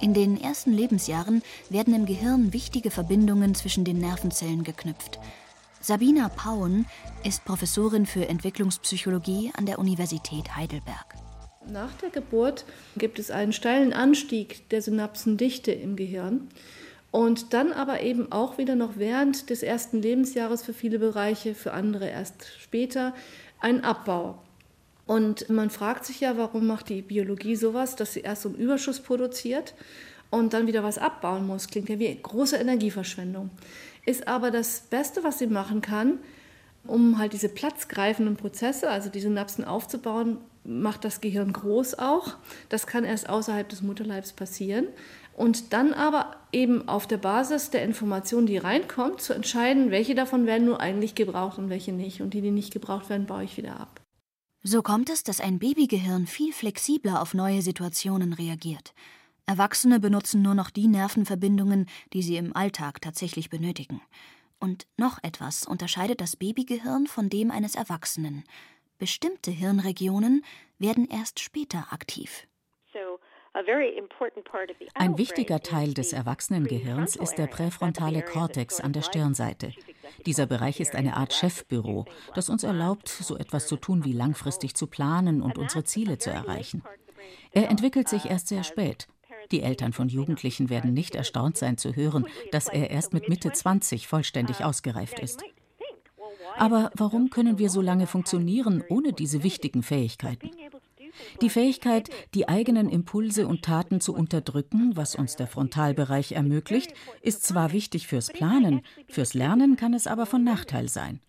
In 0.00 0.14
den 0.14 0.40
ersten 0.40 0.72
Lebensjahren 0.72 1.42
werden 1.70 1.92
im 1.92 2.06
Gehirn 2.06 2.52
wichtige 2.52 2.90
Verbindungen 2.90 3.56
zwischen 3.56 3.84
den 3.84 3.98
Nervenzellen 3.98 4.62
geknüpft. 4.62 5.18
Sabina 5.80 6.28
Pauen 6.28 6.86
ist 7.24 7.44
Professorin 7.44 8.06
für 8.06 8.28
Entwicklungspsychologie 8.28 9.50
an 9.56 9.66
der 9.66 9.78
Universität 9.80 10.54
Heidelberg. 10.54 11.14
Nach 11.66 11.92
der 11.94 12.10
Geburt 12.10 12.64
gibt 12.96 13.18
es 13.18 13.30
einen 13.30 13.52
steilen 13.52 13.92
Anstieg 13.92 14.68
der 14.70 14.82
Synapsendichte 14.82 15.72
im 15.72 15.96
Gehirn 15.96 16.48
und 17.10 17.52
dann 17.52 17.72
aber 17.72 18.00
eben 18.00 18.30
auch 18.30 18.56
wieder 18.56 18.76
noch 18.76 18.96
während 18.96 19.50
des 19.50 19.62
ersten 19.62 20.00
Lebensjahres 20.00 20.62
für 20.62 20.72
viele 20.72 20.98
Bereiche, 21.00 21.54
für 21.54 21.72
andere 21.72 22.08
erst 22.08 22.46
später, 22.60 23.14
ein 23.60 23.82
Abbau. 23.82 24.40
Und 25.08 25.48
man 25.48 25.70
fragt 25.70 26.04
sich 26.04 26.20
ja, 26.20 26.36
warum 26.36 26.66
macht 26.66 26.90
die 26.90 27.00
Biologie 27.00 27.56
sowas, 27.56 27.96
dass 27.96 28.12
sie 28.12 28.20
erst 28.20 28.42
so 28.42 28.50
einen 28.50 28.58
Überschuss 28.58 29.00
produziert 29.00 29.74
und 30.28 30.52
dann 30.52 30.66
wieder 30.66 30.82
was 30.82 30.98
abbauen 30.98 31.46
muss. 31.46 31.68
Klingt 31.68 31.88
ja 31.88 31.98
wie 31.98 32.14
große 32.14 32.56
Energieverschwendung. 32.56 33.48
Ist 34.04 34.28
aber 34.28 34.50
das 34.50 34.80
Beste, 34.80 35.24
was 35.24 35.38
sie 35.38 35.46
machen 35.46 35.80
kann, 35.80 36.18
um 36.86 37.16
halt 37.16 37.32
diese 37.32 37.48
platzgreifenden 37.48 38.36
Prozesse, 38.36 38.90
also 38.90 39.08
die 39.08 39.20
Synapsen 39.20 39.64
aufzubauen, 39.64 40.36
macht 40.62 41.06
das 41.06 41.22
Gehirn 41.22 41.54
groß 41.54 41.98
auch. 41.98 42.34
Das 42.68 42.86
kann 42.86 43.04
erst 43.04 43.30
außerhalb 43.30 43.66
des 43.66 43.80
Mutterleibs 43.80 44.34
passieren. 44.34 44.88
Und 45.34 45.72
dann 45.72 45.94
aber 45.94 46.36
eben 46.52 46.86
auf 46.86 47.06
der 47.06 47.16
Basis 47.16 47.70
der 47.70 47.82
Information, 47.82 48.44
die 48.44 48.58
reinkommt, 48.58 49.22
zu 49.22 49.32
entscheiden, 49.32 49.90
welche 49.90 50.14
davon 50.14 50.44
werden 50.44 50.66
nur 50.66 50.80
eigentlich 50.80 51.14
gebraucht 51.14 51.56
und 51.56 51.70
welche 51.70 51.94
nicht. 51.94 52.20
Und 52.20 52.34
die, 52.34 52.42
die 52.42 52.50
nicht 52.50 52.74
gebraucht 52.74 53.08
werden, 53.08 53.24
baue 53.24 53.44
ich 53.44 53.56
wieder 53.56 53.80
ab. 53.80 54.02
So 54.62 54.82
kommt 54.82 55.08
es, 55.08 55.22
dass 55.22 55.40
ein 55.40 55.60
Babygehirn 55.60 56.26
viel 56.26 56.52
flexibler 56.52 57.22
auf 57.22 57.32
neue 57.32 57.62
Situationen 57.62 58.32
reagiert. 58.32 58.92
Erwachsene 59.46 60.00
benutzen 60.00 60.42
nur 60.42 60.54
noch 60.54 60.70
die 60.70 60.88
Nervenverbindungen, 60.88 61.86
die 62.12 62.22
sie 62.22 62.36
im 62.36 62.54
Alltag 62.56 63.00
tatsächlich 63.00 63.50
benötigen. 63.50 64.02
Und 64.58 64.88
noch 64.96 65.22
etwas 65.22 65.64
unterscheidet 65.64 66.20
das 66.20 66.34
Babygehirn 66.34 67.06
von 67.06 67.30
dem 67.30 67.52
eines 67.52 67.76
Erwachsenen. 67.76 68.42
Bestimmte 68.98 69.52
Hirnregionen 69.52 70.44
werden 70.80 71.06
erst 71.08 71.38
später 71.38 71.92
aktiv. 71.92 72.47
Ein 74.94 75.18
wichtiger 75.18 75.60
Teil 75.60 75.94
des 75.94 76.12
Erwachsenengehirns 76.12 77.16
ist 77.16 77.36
der 77.36 77.46
präfrontale 77.46 78.22
Kortex 78.22 78.80
an 78.80 78.92
der 78.92 79.02
Stirnseite. 79.02 79.72
Dieser 80.26 80.46
Bereich 80.46 80.80
ist 80.80 80.94
eine 80.94 81.16
Art 81.16 81.32
Chefbüro, 81.32 82.06
das 82.34 82.48
uns 82.48 82.62
erlaubt, 82.62 83.08
so 83.08 83.36
etwas 83.36 83.66
zu 83.66 83.76
tun 83.76 84.04
wie 84.04 84.12
langfristig 84.12 84.74
zu 84.74 84.86
planen 84.86 85.42
und 85.42 85.58
unsere 85.58 85.84
Ziele 85.84 86.18
zu 86.18 86.30
erreichen. 86.30 86.82
Er 87.52 87.68
entwickelt 87.68 88.08
sich 88.08 88.26
erst 88.26 88.48
sehr 88.48 88.64
spät. 88.64 89.08
Die 89.50 89.62
Eltern 89.62 89.92
von 89.92 90.08
Jugendlichen 90.08 90.68
werden 90.68 90.92
nicht 90.92 91.14
erstaunt 91.14 91.56
sein 91.56 91.78
zu 91.78 91.96
hören, 91.96 92.26
dass 92.52 92.68
er 92.68 92.90
erst 92.90 93.14
mit 93.14 93.28
Mitte 93.28 93.52
20 93.52 94.06
vollständig 94.06 94.64
ausgereift 94.64 95.18
ist. 95.20 95.42
Aber 96.56 96.90
warum 96.94 97.30
können 97.30 97.58
wir 97.58 97.70
so 97.70 97.80
lange 97.80 98.06
funktionieren 98.06 98.82
ohne 98.88 99.12
diese 99.12 99.42
wichtigen 99.42 99.82
Fähigkeiten? 99.82 100.50
Die 101.40 101.50
Fähigkeit, 101.50 102.10
die 102.34 102.48
eigenen 102.48 102.88
Impulse 102.88 103.46
und 103.46 103.62
Taten 103.62 104.00
zu 104.00 104.14
unterdrücken, 104.14 104.96
was 104.96 105.14
uns 105.14 105.36
der 105.36 105.46
Frontalbereich 105.46 106.32
ermöglicht, 106.32 106.92
ist 107.22 107.44
zwar 107.44 107.72
wichtig 107.72 108.06
fürs 108.06 108.28
Planen, 108.28 108.82
fürs 109.08 109.34
Lernen 109.34 109.76
kann 109.76 109.94
es 109.94 110.06
aber 110.06 110.26
von 110.26 110.44
Nachteil 110.44 110.88
sein. 110.88 111.20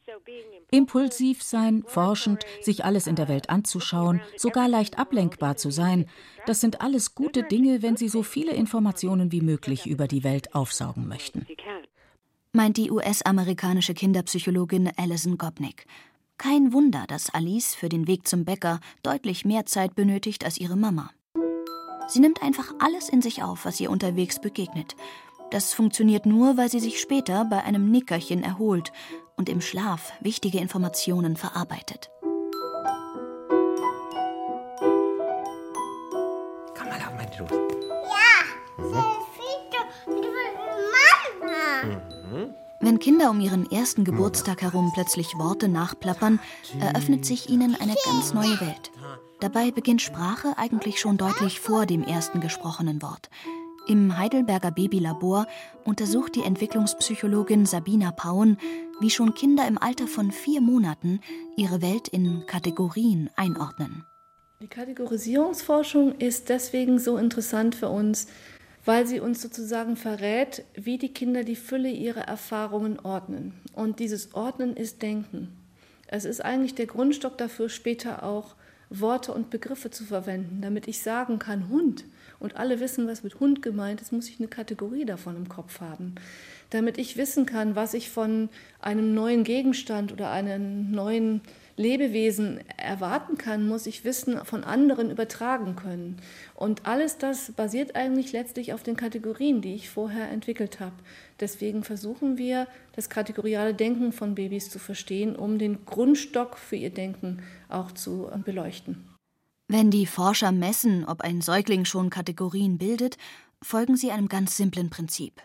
Impulsiv 0.72 1.42
sein, 1.42 1.84
forschend, 1.88 2.44
sich 2.62 2.86
alles 2.86 3.08
in 3.08 3.16
der 3.16 3.28
Welt 3.28 3.50
anzuschauen, 3.50 4.22
sogar 4.38 4.68
leicht 4.68 5.00
ablenkbar 5.00 5.58
zu 5.58 5.72
sein, 5.72 6.06
das 6.46 6.62
sind 6.62 6.82
alles 6.82 7.16
gute 7.16 7.44
Dinge, 7.44 7.82
wenn 7.82 7.98
Sie 7.98 8.08
so 8.08 8.22
viele 8.24 8.54
Informationen 8.54 9.32
wie 9.32 9.42
möglich 9.42 9.88
über 9.88 10.08
die 10.08 10.24
Welt 10.24 10.54
aufsaugen 10.54 11.08
möchten. 11.08 11.48
Meint 12.52 12.78
die 12.78 12.90
US-amerikanische 12.90 13.94
Kinderpsychologin 13.94 14.92
Alison 14.98 15.38
Gopnik. 15.38 15.86
Kein 16.40 16.72
Wunder, 16.72 17.04
dass 17.06 17.30
Alice 17.34 17.76
für 17.76 17.90
den 17.90 18.08
Weg 18.08 18.26
zum 18.26 18.46
Bäcker 18.46 18.80
deutlich 19.04 19.44
mehr 19.44 19.66
Zeit 19.66 19.94
benötigt 19.94 20.46
als 20.46 20.58
ihre 20.58 20.78
Mama. 20.78 21.12
Sie 22.08 22.22
nimmt 22.22 22.42
einfach 22.42 22.74
alles 22.80 23.10
in 23.10 23.22
sich 23.22 23.44
auf, 23.44 23.66
was 23.66 23.78
ihr 23.82 23.92
unterwegs 23.92 24.40
begegnet. 24.40 24.96
Das 25.52 25.74
funktioniert 25.74 26.26
nur, 26.26 26.56
weil 26.56 26.70
sie 26.70 26.80
sich 26.80 27.02
später 27.02 27.44
bei 27.44 27.62
einem 27.66 27.92
Nickerchen 27.92 28.42
erholt 28.42 28.94
und 29.36 29.50
im 29.50 29.60
Schlaf 29.60 30.14
wichtige 30.22 30.60
Informationen 30.60 31.36
verarbeitet. 31.36 32.10
Komm 36.74 36.88
mal 36.88 37.02
auf 37.06 37.16
mein 37.18 37.34
Schoß. 37.34 37.52
Ja, 37.52 38.86
mhm. 38.86 39.04
Mama. 41.42 42.02
Mhm. 42.32 42.69
Wenn 42.82 43.00
Kinder 43.00 43.30
um 43.30 43.42
ihren 43.42 43.70
ersten 43.70 44.06
Geburtstag 44.06 44.62
herum 44.62 44.92
plötzlich 44.94 45.38
Worte 45.38 45.68
nachplappern, 45.68 46.40
eröffnet 46.80 47.26
sich 47.26 47.50
ihnen 47.50 47.76
eine 47.76 47.96
ganz 48.06 48.34
neue 48.34 48.60
Welt. 48.62 48.92
Dabei 49.42 49.72
beginnt 49.72 50.02
Sprache 50.02 50.58
eigentlich 50.58 51.00
schon 51.00 51.18
deutlich 51.18 51.60
vor 51.60 51.86
dem 51.86 52.04
ersten 52.04 52.40
gesprochenen 52.40 53.02
Wort. 53.02 53.30
Im 53.86 54.18
Heidelberger 54.18 54.72
Babylabor 54.72 55.46
untersucht 55.84 56.36
die 56.36 56.44
Entwicklungspsychologin 56.44 57.66
Sabina 57.66 58.12
Pauen, 58.12 58.58
wie 59.02 59.10
schon 59.10 59.34
Kinder 59.34 59.68
im 59.68 59.78
Alter 59.78 60.08
von 60.08 60.32
vier 60.32 60.62
Monaten 60.62 61.20
ihre 61.58 61.82
Welt 61.82 62.08
in 62.08 62.46
Kategorien 62.46 63.30
einordnen. 63.36 64.06
Die 64.62 64.68
Kategorisierungsforschung 64.68 66.16
ist 66.16 66.50
deswegen 66.50 67.00
so 67.00 67.18
interessant 67.18 67.76
für 67.76 67.90
uns, 67.90 68.28
weil 68.86 69.06
sie 69.06 69.20
uns 69.20 69.42
sozusagen 69.42 69.96
verrät, 69.96 70.64
wie 70.76 70.98
die 70.98 71.14
Kinder 71.14 71.44
die 71.44 71.56
Fülle 71.56 71.90
ihrer 71.90 72.22
Erfahrungen 72.22 73.00
ordnen. 73.00 73.54
Und 73.74 74.00
dieses 74.00 74.34
Ordnen 74.34 74.76
ist 74.76 75.02
Denken. 75.02 75.50
Es 76.08 76.26
ist 76.26 76.44
eigentlich 76.44 76.76
der 76.76 76.88
Grundstock 76.88 77.38
dafür, 77.38 77.70
später 77.70 78.24
auch 78.24 78.56
Worte 78.90 79.34
und 79.34 79.50
Begriffe 79.52 79.92
zu 79.92 80.04
verwenden, 80.04 80.62
damit 80.62 80.88
ich 80.88 81.04
sagen 81.04 81.38
kann, 81.38 81.70
Hund. 81.70 82.06
Und 82.40 82.56
alle 82.56 82.80
wissen, 82.80 83.08
was 83.08 83.24
mit 83.24 83.40
Hund 83.40 83.62
gemeint 83.62 84.02
ist, 84.02 84.12
muss 84.12 84.30
ich 84.30 84.40
eine 84.40 84.48
Kategorie 84.48 85.06
davon 85.06 85.36
im 85.36 85.50
Kopf 85.50 85.82
haben. 85.82 86.16
Damit 86.72 86.98
ich 86.98 87.18
wissen 87.18 87.46
kann, 87.46 87.76
was 87.76 87.94
ich 87.94 88.10
von 88.10 88.50
einem 88.80 89.14
neuen 89.14 89.44
Gegenstand 89.44 90.12
oder 90.12 90.32
einem 90.32 90.92
neuen 90.92 91.42
Lebewesen 91.80 92.60
erwarten 92.76 93.38
kann, 93.38 93.66
muss 93.66 93.86
ich 93.86 94.04
Wissen 94.04 94.44
von 94.44 94.66
anderen 94.66 95.10
übertragen 95.10 95.78
können. 95.78 96.18
Und 96.54 96.86
alles 96.86 97.18
das 97.18 97.54
basiert 97.54 97.96
eigentlich 97.96 98.34
letztlich 98.34 98.74
auf 98.74 98.84
den 98.84 98.98
Kategorien, 98.98 99.62
die 99.62 99.76
ich 99.76 99.90
vorher 99.90 100.30
entwickelt 100.30 100.82
habe. 100.82 100.96
Deswegen 101.40 101.86
versuchen 101.86 102.38
wir, 102.38 102.68
das 102.98 103.10
kategoriale 103.10 103.74
Denken 103.74 104.12
von 104.12 104.36
Babys 104.36 104.70
zu 104.70 104.78
verstehen, 104.78 105.38
um 105.38 105.58
den 105.58 105.86
Grundstock 105.86 106.58
für 106.58 106.76
ihr 106.76 106.90
Denken 106.90 107.44
auch 107.70 107.94
zu 107.94 108.30
beleuchten. 108.44 109.08
Wenn 109.70 109.90
die 109.90 110.06
Forscher 110.06 110.52
messen, 110.52 111.06
ob 111.06 111.22
ein 111.22 111.40
Säugling 111.40 111.86
schon 111.86 112.10
Kategorien 112.10 112.78
bildet, 112.78 113.18
folgen 113.62 113.96
sie 113.96 114.12
einem 114.12 114.28
ganz 114.28 114.58
simplen 114.58 114.90
Prinzip. 114.90 115.42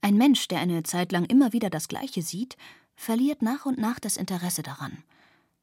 Ein 0.00 0.16
Mensch, 0.16 0.46
der 0.46 0.60
eine 0.60 0.84
Zeit 0.84 1.10
lang 1.10 1.24
immer 1.24 1.52
wieder 1.52 1.70
das 1.70 1.88
Gleiche 1.88 2.22
sieht, 2.22 2.56
verliert 2.94 3.42
nach 3.42 3.66
und 3.66 3.78
nach 3.78 3.98
das 3.98 4.16
Interesse 4.16 4.62
daran. 4.62 5.02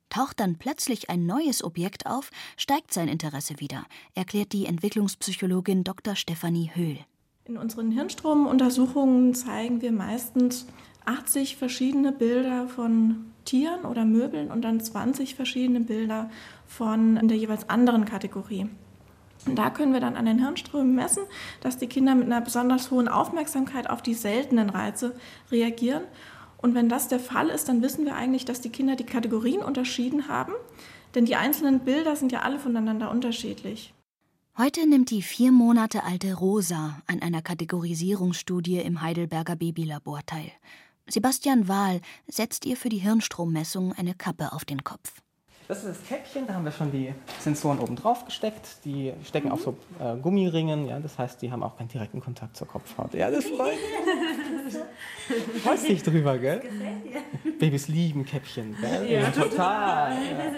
Taucht 0.09 0.39
dann 0.39 0.57
plötzlich 0.57 1.09
ein 1.09 1.25
neues 1.25 1.63
Objekt 1.63 2.05
auf, 2.07 2.31
steigt 2.57 2.93
sein 2.93 3.07
Interesse 3.07 3.59
wieder, 3.59 3.85
erklärt 4.15 4.53
die 4.53 4.65
Entwicklungspsychologin 4.65 5.83
Dr. 5.83 6.15
Stefanie 6.15 6.71
Höhl. 6.73 6.97
In 7.45 7.57
unseren 7.57 7.91
Hirnstromuntersuchungen 7.91 9.33
zeigen 9.33 9.81
wir 9.81 9.91
meistens 9.91 10.67
80 11.05 11.57
verschiedene 11.57 12.11
Bilder 12.11 12.67
von 12.67 13.31
Tieren 13.45 13.85
oder 13.85 14.05
Möbeln 14.05 14.51
und 14.51 14.61
dann 14.61 14.79
20 14.79 15.35
verschiedene 15.35 15.79
Bilder 15.79 16.29
von 16.67 17.27
der 17.27 17.37
jeweils 17.37 17.69
anderen 17.69 18.05
Kategorie. 18.05 18.67
Und 19.45 19.55
da 19.55 19.69
können 19.69 19.93
wir 19.93 20.01
dann 20.01 20.15
an 20.15 20.25
den 20.25 20.39
Hirnströmen 20.39 20.93
messen, 20.93 21.23
dass 21.61 21.77
die 21.77 21.87
Kinder 21.87 22.13
mit 22.13 22.25
einer 22.25 22.41
besonders 22.41 22.91
hohen 22.91 23.07
Aufmerksamkeit 23.07 23.89
auf 23.89 24.01
die 24.01 24.13
seltenen 24.13 24.69
Reize 24.69 25.15
reagieren 25.51 26.03
und 26.61 26.75
wenn 26.75 26.89
das 26.89 27.07
der 27.07 27.19
Fall 27.19 27.49
ist, 27.49 27.69
dann 27.69 27.81
wissen 27.81 28.05
wir 28.05 28.15
eigentlich, 28.15 28.45
dass 28.45 28.61
die 28.61 28.69
Kinder 28.69 28.95
die 28.95 29.05
Kategorien 29.05 29.61
unterschieden 29.61 30.27
haben, 30.27 30.53
denn 31.15 31.25
die 31.25 31.35
einzelnen 31.35 31.79
Bilder 31.79 32.15
sind 32.15 32.31
ja 32.31 32.41
alle 32.41 32.59
voneinander 32.59 33.09
unterschiedlich. 33.11 33.93
Heute 34.57 34.85
nimmt 34.87 35.09
die 35.09 35.21
vier 35.21 35.53
Monate 35.53 36.03
alte 36.03 36.33
Rosa 36.33 37.01
an 37.07 37.21
einer 37.21 37.41
Kategorisierungsstudie 37.41 38.79
im 38.79 39.01
Heidelberger 39.01 39.55
Babylabor 39.55 40.19
teil. 40.25 40.51
Sebastian 41.07 41.69
Wahl 41.69 42.01
setzt 42.27 42.65
ihr 42.65 42.75
für 42.75 42.89
die 42.89 42.97
Hirnstrommessung 42.97 43.93
eine 43.93 44.13
Kappe 44.13 44.51
auf 44.51 44.65
den 44.65 44.83
Kopf. 44.83 45.21
Das 45.69 45.83
ist 45.83 45.87
das 45.87 46.07
Käppchen, 46.07 46.47
da 46.47 46.55
haben 46.55 46.65
wir 46.65 46.71
schon 46.71 46.91
die 46.91 47.13
Sensoren 47.39 47.79
oben 47.79 47.95
drauf 47.95 48.25
gesteckt. 48.25 48.83
Die 48.85 49.13
stecken 49.23 49.51
auf 49.51 49.61
so 49.61 49.77
äh, 49.99 50.17
Gummiringen, 50.17 50.87
ja, 50.87 50.99
das 50.99 51.17
heißt, 51.17 51.41
die 51.41 51.51
haben 51.51 51.61
auch 51.61 51.77
keinen 51.77 51.89
direkten 51.89 52.21
Kontakt 52.21 52.57
zur 52.57 52.67
Kopfhaut. 52.67 53.13
Ja, 53.13 53.29
das 53.29 53.45
freut 53.45 53.75
mich. 53.75 54.28
Freust 55.63 55.87
dich 55.87 56.03
drüber, 56.03 56.37
gell? 56.37 56.61
Babys 57.59 57.87
lieben 57.87 58.25
Käppchen, 58.25 58.75
gell? 58.79 59.09
Ja, 59.09 59.29
total. 59.29 60.13
Ja. 60.13 60.51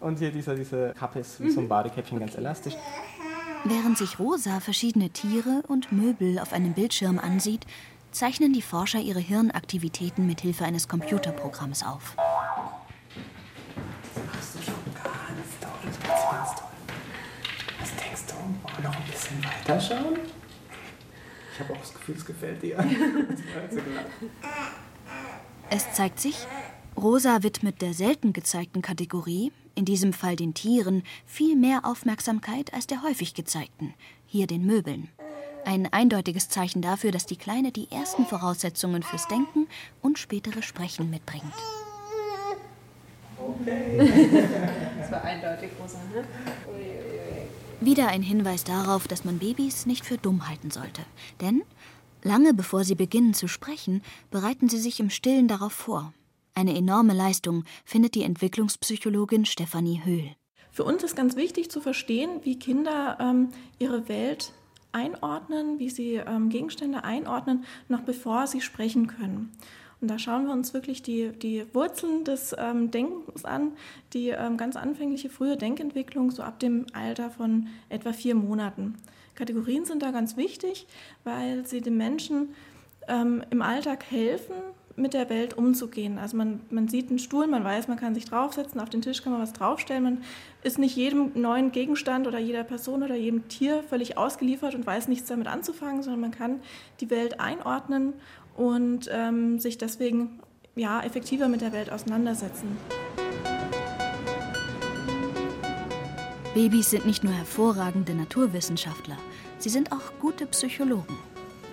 Und 0.00 0.18
hier 0.18 0.30
dieser, 0.30 0.54
diese 0.54 0.94
Kappe 0.98 1.20
ist 1.20 1.40
wie 1.42 1.50
so 1.50 1.60
ein 1.60 1.68
Badekäppchen, 1.68 2.18
ganz 2.18 2.34
elastisch. 2.34 2.74
Während 3.64 3.96
sich 3.96 4.18
Rosa 4.18 4.60
verschiedene 4.60 5.10
Tiere 5.10 5.62
und 5.68 5.92
Möbel 5.92 6.38
auf 6.40 6.52
einem 6.52 6.72
Bildschirm 6.72 7.18
ansieht, 7.18 7.66
zeichnen 8.10 8.52
die 8.52 8.62
Forscher 8.62 8.98
ihre 8.98 9.20
Hirnaktivitäten 9.20 10.26
mit 10.26 10.40
Hilfe 10.40 10.64
eines 10.64 10.88
Computerprogramms 10.88 11.84
auf. 11.84 12.16
noch 18.82 18.96
ein 18.96 19.10
bisschen 19.10 19.44
weiterschauen? 19.44 20.18
Ich 21.52 21.60
habe 21.60 21.74
auch 21.74 21.78
das 21.78 21.92
Gefühl, 21.92 22.14
es 22.16 22.24
gefällt 22.24 22.62
dir. 22.62 22.78
es 25.70 25.92
zeigt 25.92 26.20
sich, 26.20 26.46
Rosa 26.96 27.42
widmet 27.42 27.82
der 27.82 27.94
selten 27.94 28.32
gezeigten 28.32 28.82
Kategorie 28.82 29.52
in 29.74 29.84
diesem 29.84 30.12
Fall 30.12 30.36
den 30.36 30.54
Tieren, 30.54 31.02
viel 31.26 31.56
mehr 31.56 31.84
Aufmerksamkeit 31.84 32.72
als 32.74 32.86
der 32.86 33.02
häufig 33.02 33.34
gezeigten, 33.34 33.94
hier 34.26 34.46
den 34.46 34.64
Möbeln. 34.66 35.08
Ein 35.64 35.92
eindeutiges 35.92 36.48
Zeichen 36.48 36.82
dafür, 36.82 37.12
dass 37.12 37.26
die 37.26 37.36
Kleine 37.36 37.70
die 37.70 37.90
ersten 37.90 38.26
Voraussetzungen 38.26 39.02
fürs 39.02 39.28
Denken 39.28 39.68
und 40.00 40.18
spätere 40.18 40.62
Sprechen 40.62 41.08
mitbringt. 41.08 41.44
Okay. 43.38 44.46
Das 44.98 45.10
war 45.10 45.22
eindeutig, 45.22 45.70
Rosa, 45.80 45.98
ne? 46.14 46.24
Wieder 47.84 48.06
ein 48.06 48.22
Hinweis 48.22 48.62
darauf, 48.62 49.08
dass 49.08 49.24
man 49.24 49.40
Babys 49.40 49.86
nicht 49.86 50.06
für 50.06 50.16
dumm 50.16 50.48
halten 50.48 50.70
sollte. 50.70 51.02
Denn 51.40 51.64
lange 52.22 52.54
bevor 52.54 52.84
sie 52.84 52.94
beginnen 52.94 53.34
zu 53.34 53.48
sprechen, 53.48 54.02
bereiten 54.30 54.68
sie 54.68 54.78
sich 54.78 55.00
im 55.00 55.10
Stillen 55.10 55.48
darauf 55.48 55.72
vor. 55.72 56.14
Eine 56.54 56.76
enorme 56.76 57.12
Leistung 57.12 57.64
findet 57.84 58.14
die 58.14 58.22
Entwicklungspsychologin 58.22 59.46
Stefanie 59.46 60.00
Höhl. 60.04 60.30
Für 60.70 60.84
uns 60.84 61.02
ist 61.02 61.16
ganz 61.16 61.34
wichtig 61.34 61.72
zu 61.72 61.80
verstehen, 61.80 62.40
wie 62.44 62.56
Kinder 62.56 63.18
ähm, 63.20 63.48
ihre 63.80 64.08
Welt 64.08 64.52
einordnen, 64.92 65.80
wie 65.80 65.90
sie 65.90 66.14
ähm, 66.14 66.50
Gegenstände 66.50 67.02
einordnen, 67.02 67.64
noch 67.88 68.02
bevor 68.02 68.46
sie 68.46 68.60
sprechen 68.60 69.08
können. 69.08 69.50
Und 70.02 70.08
da 70.08 70.18
schauen 70.18 70.46
wir 70.46 70.52
uns 70.52 70.74
wirklich 70.74 71.02
die, 71.02 71.30
die 71.30 71.64
Wurzeln 71.72 72.24
des 72.24 72.54
ähm, 72.58 72.90
Denkens 72.90 73.44
an, 73.44 73.72
die 74.12 74.30
ähm, 74.30 74.56
ganz 74.56 74.74
anfängliche 74.74 75.30
frühe 75.30 75.56
Denkentwicklung, 75.56 76.32
so 76.32 76.42
ab 76.42 76.58
dem 76.58 76.86
Alter 76.92 77.30
von 77.30 77.68
etwa 77.88 78.12
vier 78.12 78.34
Monaten. 78.34 78.96
Kategorien 79.36 79.84
sind 79.84 80.02
da 80.02 80.10
ganz 80.10 80.36
wichtig, 80.36 80.88
weil 81.22 81.64
sie 81.66 81.80
den 81.80 81.96
Menschen 81.96 82.48
ähm, 83.06 83.44
im 83.50 83.62
Alltag 83.62 84.04
helfen, 84.10 84.54
mit 84.96 85.14
der 85.14 85.30
Welt 85.30 85.56
umzugehen. 85.56 86.18
Also 86.18 86.36
man, 86.36 86.60
man 86.70 86.88
sieht 86.88 87.08
einen 87.08 87.18
Stuhl, 87.18 87.46
man 87.46 87.64
weiß, 87.64 87.88
man 87.88 87.98
kann 87.98 88.14
sich 88.14 88.24
draufsetzen, 88.24 88.80
auf 88.80 88.90
den 88.90 89.02
Tisch 89.02 89.22
kann 89.22 89.32
man 89.32 89.40
was 89.40 89.52
draufstellen. 89.52 90.02
Man 90.02 90.18
ist 90.62 90.78
nicht 90.78 90.96
jedem 90.96 91.32
neuen 91.34 91.72
Gegenstand 91.72 92.26
oder 92.26 92.38
jeder 92.38 92.64
Person 92.64 93.02
oder 93.02 93.14
jedem 93.14 93.48
Tier 93.48 93.82
völlig 93.84 94.18
ausgeliefert 94.18 94.74
und 94.74 94.86
weiß 94.86 95.08
nichts 95.08 95.28
damit 95.28 95.46
anzufangen, 95.46 96.02
sondern 96.02 96.20
man 96.20 96.30
kann 96.30 96.60
die 97.00 97.10
Welt 97.10 97.40
einordnen 97.40 98.12
und 98.56 99.08
ähm, 99.10 99.58
sich 99.58 99.78
deswegen 99.78 100.40
ja, 100.74 101.02
effektiver 101.02 101.48
mit 101.48 101.60
der 101.60 101.72
Welt 101.72 101.90
auseinandersetzen. 101.90 102.76
Babys 106.54 106.90
sind 106.90 107.06
nicht 107.06 107.24
nur 107.24 107.32
hervorragende 107.32 108.14
Naturwissenschaftler, 108.14 109.16
sie 109.58 109.70
sind 109.70 109.90
auch 109.90 110.12
gute 110.20 110.46
Psychologen. 110.46 111.16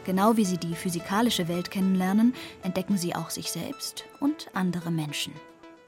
Genau 0.05 0.37
wie 0.37 0.45
sie 0.45 0.57
die 0.57 0.73
physikalische 0.73 1.47
Welt 1.47 1.69
kennenlernen, 1.69 2.33
entdecken 2.63 2.97
sie 2.97 3.13
auch 3.13 3.29
sich 3.29 3.51
selbst 3.51 4.05
und 4.19 4.47
andere 4.53 4.89
Menschen. 4.89 5.33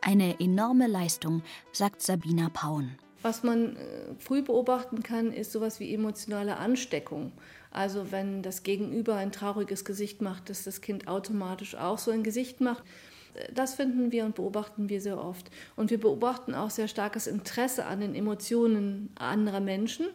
Eine 0.01 0.39
enorme 0.39 0.87
Leistung, 0.87 1.41
sagt 1.71 2.01
Sabina 2.01 2.49
Pauen. 2.49 2.97
Was 3.21 3.43
man 3.43 3.75
äh, 3.75 3.79
früh 4.17 4.41
beobachten 4.41 5.03
kann, 5.03 5.31
ist 5.31 5.51
sowas 5.51 5.79
wie 5.79 5.93
emotionale 5.93 6.57
Ansteckung. 6.57 7.31
Also 7.69 8.11
wenn 8.11 8.41
das 8.41 8.63
Gegenüber 8.63 9.15
ein 9.15 9.31
trauriges 9.31 9.85
Gesicht 9.85 10.21
macht, 10.21 10.49
dass 10.49 10.63
das 10.63 10.81
Kind 10.81 11.07
automatisch 11.07 11.75
auch 11.75 11.97
so 11.97 12.11
ein 12.11 12.23
Gesicht 12.23 12.61
macht. 12.61 12.83
Äh, 13.35 13.53
das 13.53 13.75
finden 13.75 14.11
wir 14.11 14.25
und 14.25 14.35
beobachten 14.35 14.89
wir 14.89 15.01
sehr 15.01 15.23
oft. 15.23 15.51
Und 15.75 15.91
wir 15.91 15.99
beobachten 15.99 16.55
auch 16.55 16.69
sehr 16.69 16.87
starkes 16.87 17.27
Interesse 17.27 17.85
an 17.85 18.01
den 18.01 18.15
Emotionen 18.15 19.11
anderer 19.15 19.61
Menschen 19.61 20.07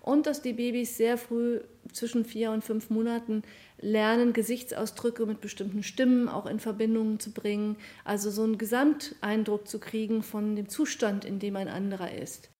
und 0.00 0.26
dass 0.26 0.42
die 0.42 0.52
Babys 0.52 0.96
sehr 0.96 1.16
früh 1.16 1.60
zwischen 1.92 2.24
vier 2.24 2.50
und 2.50 2.62
fünf 2.62 2.90
Monaten 2.90 3.42
lernen, 3.78 4.32
Gesichtsausdrücke 4.32 5.24
mit 5.24 5.40
bestimmten 5.40 5.82
Stimmen 5.82 6.28
auch 6.28 6.46
in 6.46 6.60
Verbindung 6.60 7.20
zu 7.20 7.30
bringen, 7.30 7.76
also 8.04 8.30
so 8.30 8.42
einen 8.42 8.58
Gesamteindruck 8.58 9.66
zu 9.66 9.80
kriegen 9.80 10.22
von 10.22 10.56
dem 10.56 10.68
Zustand, 10.68 11.24
in 11.24 11.38
dem 11.38 11.56
ein 11.56 11.68
anderer 11.68 12.12
ist. 12.12 12.53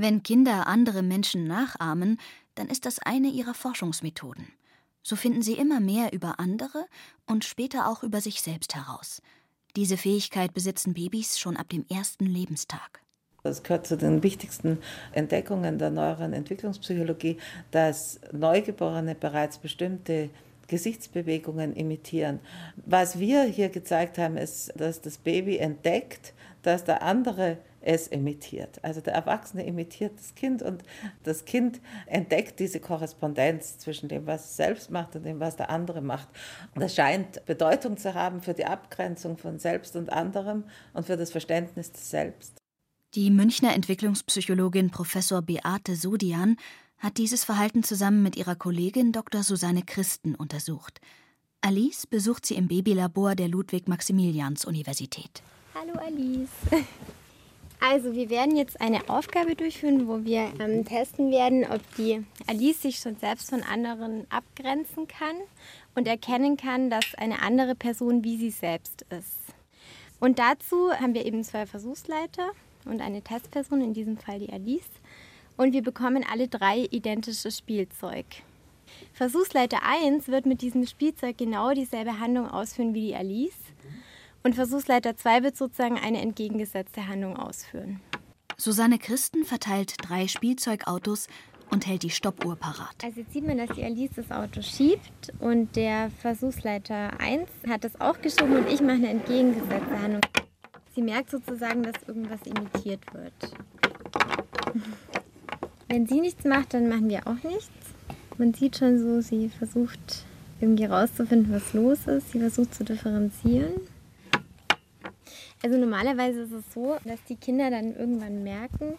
Wenn 0.00 0.22
Kinder 0.22 0.68
andere 0.68 1.02
Menschen 1.02 1.48
nachahmen, 1.48 2.20
dann 2.54 2.68
ist 2.68 2.86
das 2.86 3.00
eine 3.00 3.28
ihrer 3.28 3.52
Forschungsmethoden. 3.52 4.46
So 5.02 5.16
finden 5.16 5.42
sie 5.42 5.54
immer 5.54 5.80
mehr 5.80 6.12
über 6.12 6.38
andere 6.38 6.86
und 7.26 7.44
später 7.44 7.88
auch 7.88 8.04
über 8.04 8.20
sich 8.20 8.40
selbst 8.40 8.76
heraus. 8.76 9.20
Diese 9.74 9.96
Fähigkeit 9.96 10.54
besitzen 10.54 10.94
Babys 10.94 11.40
schon 11.40 11.56
ab 11.56 11.68
dem 11.70 11.84
ersten 11.90 12.26
Lebenstag. 12.26 13.00
Das 13.42 13.64
gehört 13.64 13.88
zu 13.88 13.96
den 13.96 14.22
wichtigsten 14.22 14.78
Entdeckungen 15.12 15.78
der 15.78 15.90
neueren 15.90 16.32
Entwicklungspsychologie, 16.32 17.38
dass 17.72 18.20
Neugeborene 18.30 19.16
bereits 19.16 19.58
bestimmte 19.58 20.30
Gesichtsbewegungen 20.68 21.74
imitieren. 21.74 22.38
Was 22.86 23.18
wir 23.18 23.42
hier 23.42 23.68
gezeigt 23.68 24.16
haben, 24.16 24.36
ist, 24.36 24.72
dass 24.76 25.00
das 25.00 25.18
Baby 25.18 25.56
entdeckt, 25.56 26.34
dass 26.62 26.84
der 26.84 27.02
andere 27.02 27.58
es 27.80 28.08
imitiert. 28.08 28.82
Also 28.82 29.00
der 29.00 29.14
Erwachsene 29.14 29.66
imitiert 29.66 30.18
das 30.18 30.34
Kind 30.34 30.62
und 30.62 30.82
das 31.22 31.44
Kind 31.44 31.80
entdeckt 32.06 32.60
diese 32.60 32.80
Korrespondenz 32.80 33.78
zwischen 33.78 34.08
dem, 34.08 34.26
was 34.26 34.46
es 34.46 34.56
selbst 34.56 34.90
macht 34.90 35.16
und 35.16 35.24
dem, 35.24 35.40
was 35.40 35.56
der 35.56 35.70
andere 35.70 36.00
macht. 36.00 36.28
Und 36.74 36.82
das 36.82 36.94
scheint 36.94 37.44
Bedeutung 37.46 37.96
zu 37.96 38.14
haben 38.14 38.40
für 38.40 38.54
die 38.54 38.64
Abgrenzung 38.64 39.38
von 39.38 39.58
Selbst 39.58 39.96
und 39.96 40.12
anderem 40.12 40.64
und 40.92 41.06
für 41.06 41.16
das 41.16 41.30
Verständnis 41.30 41.92
des 41.92 42.10
Selbst. 42.10 42.58
Die 43.14 43.30
Münchner 43.30 43.74
Entwicklungspsychologin 43.74 44.90
Professor 44.90 45.40
Beate 45.40 45.96
Sodian 45.96 46.56
hat 46.98 47.16
dieses 47.16 47.44
Verhalten 47.44 47.82
zusammen 47.82 48.22
mit 48.22 48.36
ihrer 48.36 48.56
Kollegin 48.56 49.12
Dr. 49.12 49.42
Susanne 49.42 49.82
Christen 49.82 50.34
untersucht. 50.34 51.00
Alice 51.60 52.06
besucht 52.06 52.46
sie 52.46 52.54
im 52.54 52.68
Babylabor 52.68 53.34
der 53.34 53.48
Ludwig-Maximilians-Universität. 53.48 55.42
Hallo 55.74 55.94
Alice. 55.98 56.50
Also, 57.80 58.12
wir 58.14 58.28
werden 58.28 58.56
jetzt 58.56 58.80
eine 58.80 59.08
Aufgabe 59.08 59.54
durchführen, 59.54 60.08
wo 60.08 60.24
wir 60.24 60.52
ähm, 60.58 60.84
testen 60.84 61.30
werden, 61.30 61.64
ob 61.64 61.80
die 61.96 62.24
Alice 62.48 62.82
sich 62.82 62.98
schon 62.98 63.16
selbst 63.16 63.50
von 63.50 63.62
anderen 63.62 64.26
abgrenzen 64.30 65.06
kann 65.06 65.36
und 65.94 66.08
erkennen 66.08 66.56
kann, 66.56 66.90
dass 66.90 67.14
eine 67.16 67.40
andere 67.40 67.76
Person 67.76 68.24
wie 68.24 68.36
sie 68.36 68.50
selbst 68.50 69.06
ist. 69.10 69.54
Und 70.20 70.40
dazu 70.40 70.92
haben 70.92 71.14
wir 71.14 71.24
eben 71.24 71.44
zwei 71.44 71.66
Versuchsleiter 71.66 72.50
und 72.84 73.00
eine 73.00 73.22
Testperson, 73.22 73.80
in 73.80 73.94
diesem 73.94 74.16
Fall 74.16 74.40
die 74.40 74.52
Alice. 74.52 74.90
Und 75.56 75.72
wir 75.72 75.82
bekommen 75.82 76.24
alle 76.28 76.48
drei 76.48 76.88
identisches 76.90 77.58
Spielzeug. 77.58 78.26
Versuchsleiter 79.12 79.82
1 79.82 80.28
wird 80.28 80.46
mit 80.46 80.62
diesem 80.62 80.86
Spielzeug 80.86 81.38
genau 81.38 81.72
dieselbe 81.72 82.18
Handlung 82.18 82.48
ausführen 82.48 82.94
wie 82.94 83.08
die 83.08 83.14
Alice. 83.14 83.58
Und 84.42 84.54
Versuchsleiter 84.54 85.16
2 85.16 85.42
wird 85.42 85.56
sozusagen 85.56 85.98
eine 85.98 86.20
entgegengesetzte 86.20 87.06
Handlung 87.06 87.36
ausführen. 87.36 88.00
Susanne 88.56 88.98
Christen 88.98 89.44
verteilt 89.44 89.94
drei 90.02 90.26
Spielzeugautos 90.26 91.28
und 91.70 91.86
hält 91.86 92.02
die 92.02 92.10
Stoppuhr 92.10 92.56
parat. 92.56 92.96
Also 93.04 93.20
jetzt 93.20 93.32
sieht 93.32 93.46
man, 93.46 93.58
dass 93.58 93.70
die 93.76 93.84
Alice 93.84 94.10
das 94.16 94.30
Auto 94.30 94.62
schiebt 94.62 95.32
und 95.38 95.76
der 95.76 96.10
Versuchsleiter 96.22 97.20
1 97.20 97.48
hat 97.68 97.84
das 97.84 98.00
auch 98.00 98.20
geschoben 98.20 98.56
und 98.56 98.68
ich 98.68 98.80
mache 98.80 98.96
eine 98.96 99.10
entgegengesetzte 99.10 100.02
Handlung. 100.02 100.22
Sie 100.94 101.02
merkt 101.02 101.30
sozusagen, 101.30 101.82
dass 101.82 101.94
irgendwas 102.06 102.40
imitiert 102.42 103.02
wird. 103.12 103.32
Wenn 105.88 106.06
sie 106.06 106.20
nichts 106.20 106.44
macht, 106.44 106.74
dann 106.74 106.88
machen 106.88 107.08
wir 107.08 107.26
auch 107.26 107.42
nichts. 107.44 107.70
Man 108.36 108.54
sieht 108.54 108.76
schon 108.76 108.98
so, 108.98 109.20
sie 109.20 109.48
versucht 109.48 110.24
irgendwie 110.60 110.84
rauszufinden, 110.84 111.52
was 111.52 111.72
los 111.72 112.06
ist. 112.06 112.32
Sie 112.32 112.40
versucht 112.40 112.74
zu 112.74 112.84
differenzieren. 112.84 113.74
Also 115.62 115.76
normalerweise 115.76 116.42
ist 116.42 116.52
es 116.52 116.72
so, 116.72 116.96
dass 117.04 117.22
die 117.28 117.36
Kinder 117.36 117.70
dann 117.70 117.96
irgendwann 117.96 118.44
merken, 118.44 118.94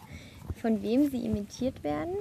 von 0.62 0.82
wem 0.82 1.10
sie 1.10 1.26
imitiert 1.26 1.84
werden 1.84 2.16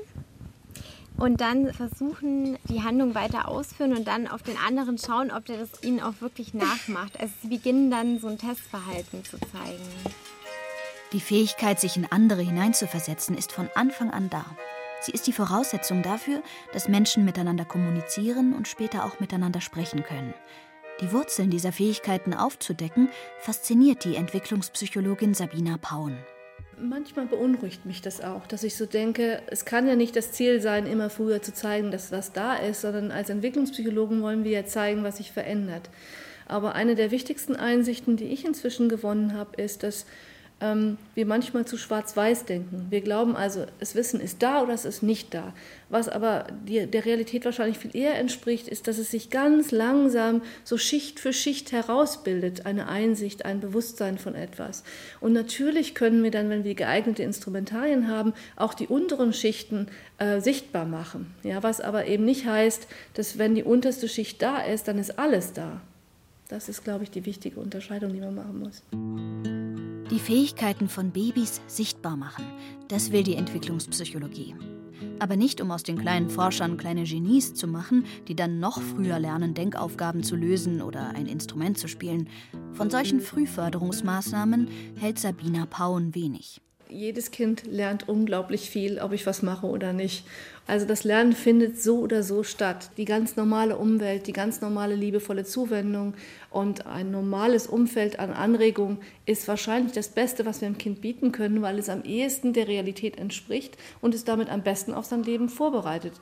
und 1.18 1.40
dann 1.40 1.72
versuchen, 1.72 2.56
die 2.68 2.82
Handlung 2.82 3.14
weiter 3.14 3.48
ausführen 3.48 3.96
und 3.96 4.06
dann 4.06 4.28
auf 4.28 4.42
den 4.42 4.56
anderen 4.56 4.98
schauen, 4.98 5.32
ob 5.32 5.44
der 5.46 5.58
das 5.58 5.82
ihnen 5.82 6.00
auch 6.00 6.20
wirklich 6.20 6.54
nachmacht. 6.54 7.18
Also 7.20 7.34
sie 7.42 7.48
beginnen 7.48 7.90
dann 7.90 8.20
so 8.20 8.28
ein 8.28 8.38
Testverhalten 8.38 9.24
zu 9.24 9.38
zeigen. 9.38 9.82
Die 11.12 11.20
Fähigkeit, 11.20 11.80
sich 11.80 11.96
in 11.96 12.06
andere 12.10 12.42
hineinzuversetzen, 12.42 13.36
ist 13.36 13.50
von 13.50 13.68
Anfang 13.74 14.10
an 14.10 14.30
da. 14.30 14.44
Sie 15.00 15.12
ist 15.12 15.26
die 15.26 15.32
Voraussetzung 15.32 16.02
dafür, 16.02 16.42
dass 16.72 16.88
Menschen 16.88 17.24
miteinander 17.24 17.64
kommunizieren 17.64 18.52
und 18.52 18.68
später 18.68 19.04
auch 19.04 19.20
miteinander 19.20 19.60
sprechen 19.60 20.04
können. 20.04 20.34
Die 21.00 21.12
Wurzeln 21.12 21.50
dieser 21.50 21.70
Fähigkeiten 21.70 22.34
aufzudecken, 22.34 23.08
fasziniert 23.38 24.04
die 24.04 24.16
Entwicklungspsychologin 24.16 25.32
Sabina 25.32 25.76
Pauen. 25.76 26.18
Manchmal 26.80 27.26
beunruhigt 27.26 27.86
mich 27.86 28.02
das 28.02 28.20
auch, 28.20 28.46
dass 28.46 28.64
ich 28.64 28.76
so 28.76 28.84
denke, 28.84 29.42
es 29.46 29.64
kann 29.64 29.86
ja 29.86 29.94
nicht 29.94 30.16
das 30.16 30.32
Ziel 30.32 30.60
sein, 30.60 30.86
immer 30.86 31.08
früher 31.08 31.40
zu 31.40 31.52
zeigen, 31.52 31.92
dass 31.92 32.10
was 32.10 32.32
da 32.32 32.54
ist, 32.54 32.80
sondern 32.80 33.12
als 33.12 33.30
Entwicklungspsychologen 33.30 34.22
wollen 34.22 34.42
wir 34.42 34.50
ja 34.50 34.64
zeigen, 34.64 35.04
was 35.04 35.18
sich 35.18 35.30
verändert. 35.30 35.88
Aber 36.46 36.74
eine 36.74 36.96
der 36.96 37.10
wichtigsten 37.12 37.54
Einsichten, 37.54 38.16
die 38.16 38.26
ich 38.26 38.44
inzwischen 38.44 38.88
gewonnen 38.88 39.34
habe, 39.34 39.60
ist, 39.60 39.84
dass 39.84 40.04
ähm, 40.60 40.98
wir 41.14 41.24
manchmal 41.24 41.64
zu 41.64 41.76
schwarz-weiß 41.76 42.44
denken. 42.44 42.86
Wir 42.90 43.00
glauben 43.00 43.36
also, 43.36 43.66
das 43.78 43.94
Wissen 43.94 44.20
ist 44.20 44.42
da 44.42 44.62
oder 44.62 44.74
es 44.74 44.84
ist 44.84 45.02
nicht 45.02 45.32
da. 45.32 45.52
Was 45.88 46.08
aber 46.08 46.46
die, 46.66 46.86
der 46.86 47.04
Realität 47.04 47.44
wahrscheinlich 47.44 47.78
viel 47.78 47.94
eher 47.94 48.18
entspricht, 48.18 48.68
ist, 48.68 48.88
dass 48.88 48.98
es 48.98 49.10
sich 49.10 49.30
ganz 49.30 49.70
langsam 49.70 50.42
so 50.64 50.76
Schicht 50.76 51.20
für 51.20 51.32
Schicht 51.32 51.72
herausbildet, 51.72 52.66
eine 52.66 52.88
Einsicht, 52.88 53.44
ein 53.44 53.60
Bewusstsein 53.60 54.18
von 54.18 54.34
etwas. 54.34 54.82
Und 55.20 55.32
natürlich 55.32 55.94
können 55.94 56.22
wir 56.22 56.30
dann, 56.30 56.50
wenn 56.50 56.64
wir 56.64 56.74
geeignete 56.74 57.22
Instrumentarien 57.22 58.08
haben, 58.08 58.34
auch 58.56 58.74
die 58.74 58.88
unteren 58.88 59.32
Schichten 59.32 59.86
äh, 60.18 60.40
sichtbar 60.40 60.84
machen. 60.84 61.32
Ja, 61.44 61.62
was 61.62 61.80
aber 61.80 62.06
eben 62.06 62.24
nicht 62.24 62.46
heißt, 62.46 62.88
dass 63.14 63.38
wenn 63.38 63.54
die 63.54 63.64
unterste 63.64 64.08
Schicht 64.08 64.42
da 64.42 64.58
ist, 64.58 64.88
dann 64.88 64.98
ist 64.98 65.18
alles 65.18 65.52
da. 65.52 65.80
Das 66.48 66.68
ist, 66.68 66.82
glaube 66.82 67.04
ich, 67.04 67.10
die 67.10 67.26
wichtige 67.26 67.60
Unterscheidung, 67.60 68.12
die 68.12 68.20
man 68.20 68.34
machen 68.34 68.58
muss. 68.58 69.87
Die 70.10 70.18
Fähigkeiten 70.18 70.88
von 70.88 71.10
Babys 71.10 71.60
sichtbar 71.66 72.16
machen, 72.16 72.46
das 72.88 73.12
will 73.12 73.22
die 73.22 73.34
Entwicklungspsychologie. 73.34 74.54
Aber 75.18 75.36
nicht, 75.36 75.60
um 75.60 75.70
aus 75.70 75.82
den 75.82 75.98
kleinen 75.98 76.30
Forschern 76.30 76.78
kleine 76.78 77.04
Genies 77.04 77.52
zu 77.52 77.66
machen, 77.66 78.06
die 78.26 78.34
dann 78.34 78.58
noch 78.58 78.80
früher 78.80 79.18
lernen, 79.18 79.52
Denkaufgaben 79.52 80.22
zu 80.22 80.34
lösen 80.34 80.80
oder 80.80 81.10
ein 81.10 81.26
Instrument 81.26 81.76
zu 81.76 81.88
spielen. 81.88 82.28
Von 82.72 82.88
solchen 82.88 83.20
Frühförderungsmaßnahmen 83.20 84.68
hält 84.96 85.18
Sabina 85.18 85.66
Pauen 85.66 86.14
wenig 86.14 86.62
jedes 86.90 87.30
Kind 87.30 87.64
lernt 87.66 88.08
unglaublich 88.08 88.70
viel, 88.70 88.98
ob 88.98 89.12
ich 89.12 89.26
was 89.26 89.42
mache 89.42 89.66
oder 89.66 89.92
nicht. 89.92 90.24
Also 90.66 90.86
das 90.86 91.04
Lernen 91.04 91.32
findet 91.32 91.80
so 91.80 92.00
oder 92.00 92.22
so 92.22 92.42
statt. 92.42 92.90
Die 92.96 93.04
ganz 93.04 93.36
normale 93.36 93.76
Umwelt, 93.76 94.26
die 94.26 94.32
ganz 94.32 94.60
normale 94.60 94.94
liebevolle 94.94 95.44
Zuwendung 95.44 96.14
und 96.50 96.86
ein 96.86 97.10
normales 97.10 97.66
Umfeld 97.66 98.18
an 98.18 98.32
Anregungen 98.32 98.98
ist 99.26 99.48
wahrscheinlich 99.48 99.92
das 99.92 100.08
Beste, 100.08 100.44
was 100.44 100.60
wir 100.60 100.68
dem 100.68 100.78
Kind 100.78 101.00
bieten 101.00 101.32
können, 101.32 101.62
weil 101.62 101.78
es 101.78 101.88
am 101.88 102.02
ehesten 102.02 102.52
der 102.52 102.68
Realität 102.68 103.18
entspricht 103.18 103.76
und 104.00 104.14
es 104.14 104.24
damit 104.24 104.50
am 104.50 104.62
besten 104.62 104.92
auf 104.92 105.06
sein 105.06 105.22
Leben 105.22 105.48
vorbereitet. 105.48 106.12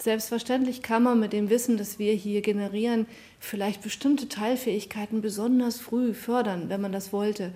Selbstverständlich 0.00 0.82
kann 0.82 1.04
man 1.04 1.20
mit 1.20 1.32
dem 1.32 1.50
Wissen, 1.50 1.76
das 1.76 1.98
wir 1.98 2.12
hier 2.14 2.40
generieren, 2.40 3.06
vielleicht 3.38 3.82
bestimmte 3.82 4.28
Teilfähigkeiten 4.28 5.20
besonders 5.20 5.80
früh 5.80 6.14
fördern, 6.14 6.68
wenn 6.68 6.80
man 6.80 6.92
das 6.92 7.12
wollte. 7.12 7.52